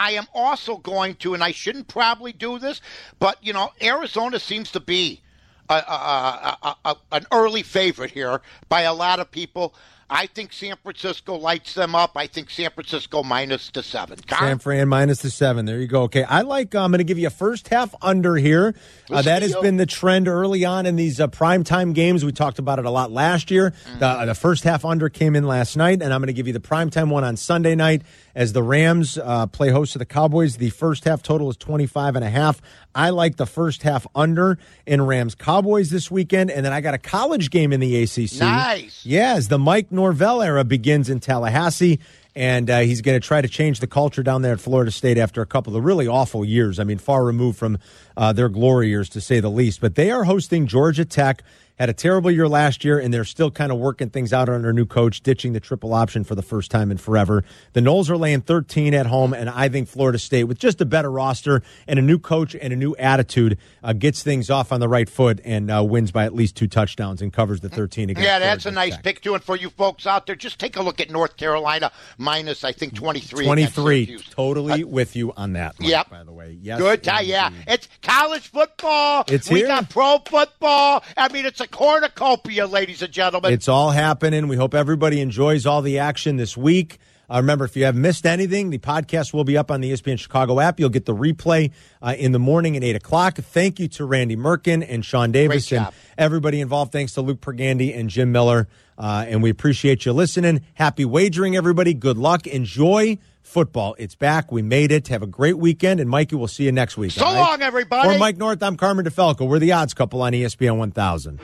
[0.00, 2.80] Uh, I am also going to, and I shouldn't probably do this,
[3.18, 5.20] but you know, Arizona seems to be
[5.68, 9.74] a, a, a, an early favorite here by a lot of people.
[10.12, 12.16] I think San Francisco lights them up.
[12.16, 14.18] I think San Francisco minus the seven.
[14.26, 14.38] Con?
[14.40, 15.66] San Fran minus the seven.
[15.66, 16.02] There you go.
[16.02, 16.74] Okay, I like.
[16.74, 18.74] uh, I'm going to give you a first half under here.
[19.08, 19.62] Uh, that has you.
[19.62, 22.24] been the trend early on in these uh, primetime games.
[22.24, 23.70] We talked about it a lot last year.
[23.70, 24.26] The, Mm-hmm.
[24.26, 26.58] the first half under came in last night, and I'm going to give you the
[26.58, 28.02] primetime one on Sunday night
[28.34, 30.56] as the Rams uh, play host to the Cowboys.
[30.56, 32.60] The first half total is 25 and a half.
[32.94, 36.94] I like the first half under in Rams Cowboys this weekend, and then I got
[36.94, 38.40] a college game in the ACC.
[38.40, 39.04] Nice.
[39.04, 42.00] Yes, the Mike Norvell era begins in Tallahassee,
[42.34, 45.18] and uh, he's going to try to change the culture down there at Florida State
[45.18, 46.78] after a couple of really awful years.
[46.78, 47.78] I mean, far removed from
[48.16, 49.80] uh, their glory years, to say the least.
[49.80, 51.42] But they are hosting Georgia Tech.
[51.80, 54.68] Had a terrible year last year, and they're still kind of working things out under
[54.68, 57.42] a new coach, ditching the triple option for the first time in forever.
[57.72, 60.84] The Noles are laying 13 at home, and I think Florida State, with just a
[60.84, 64.80] better roster and a new coach and a new attitude, uh, gets things off on
[64.80, 68.10] the right foot and uh, wins by at least two touchdowns and covers the 13
[68.10, 68.22] again.
[68.22, 69.02] Yeah, that's a nice Tech.
[69.02, 69.32] pick too.
[69.32, 72.72] And for you folks out there, just take a look at North Carolina minus, I
[72.72, 73.46] think, 23.
[73.46, 74.04] 23.
[74.04, 74.28] Syracuse.
[74.28, 75.80] Totally with you on that.
[75.80, 76.10] Mike, Yep.
[76.10, 76.78] By the way, yes.
[76.78, 77.48] Good tie, yeah.
[77.66, 79.24] It's college football.
[79.28, 79.68] It's we here.
[79.68, 81.02] got pro football.
[81.16, 83.52] I mean, it's a cornucopia, ladies and gentlemen.
[83.52, 84.48] It's all happening.
[84.48, 86.98] We hope everybody enjoys all the action this week.
[87.30, 90.18] Uh, remember, if you have missed anything, the podcast will be up on the ESPN
[90.18, 90.80] Chicago app.
[90.80, 91.70] You'll get the replay
[92.02, 93.36] uh, in the morning at 8 o'clock.
[93.36, 96.90] Thank you to Randy Merkin and Sean Davis and everybody involved.
[96.90, 98.66] Thanks to Luke Pergandy and Jim Miller.
[98.98, 100.62] Uh, and we appreciate you listening.
[100.74, 101.94] Happy wagering, everybody.
[101.94, 102.48] Good luck.
[102.48, 103.94] Enjoy football.
[103.98, 104.50] It's back.
[104.50, 105.08] We made it.
[105.08, 106.00] Have a great weekend.
[106.00, 107.12] And Mikey, we'll see you next week.
[107.12, 107.50] So all right?
[107.50, 108.12] long, everybody.
[108.12, 109.46] For Mike North, I'm Carmen DeFalco.
[109.48, 111.40] We're the odds couple on ESPN 1000.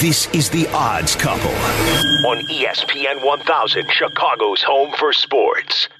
[0.00, 5.90] This is The Odds Couple on ESPN 1000, Chicago's home for sports.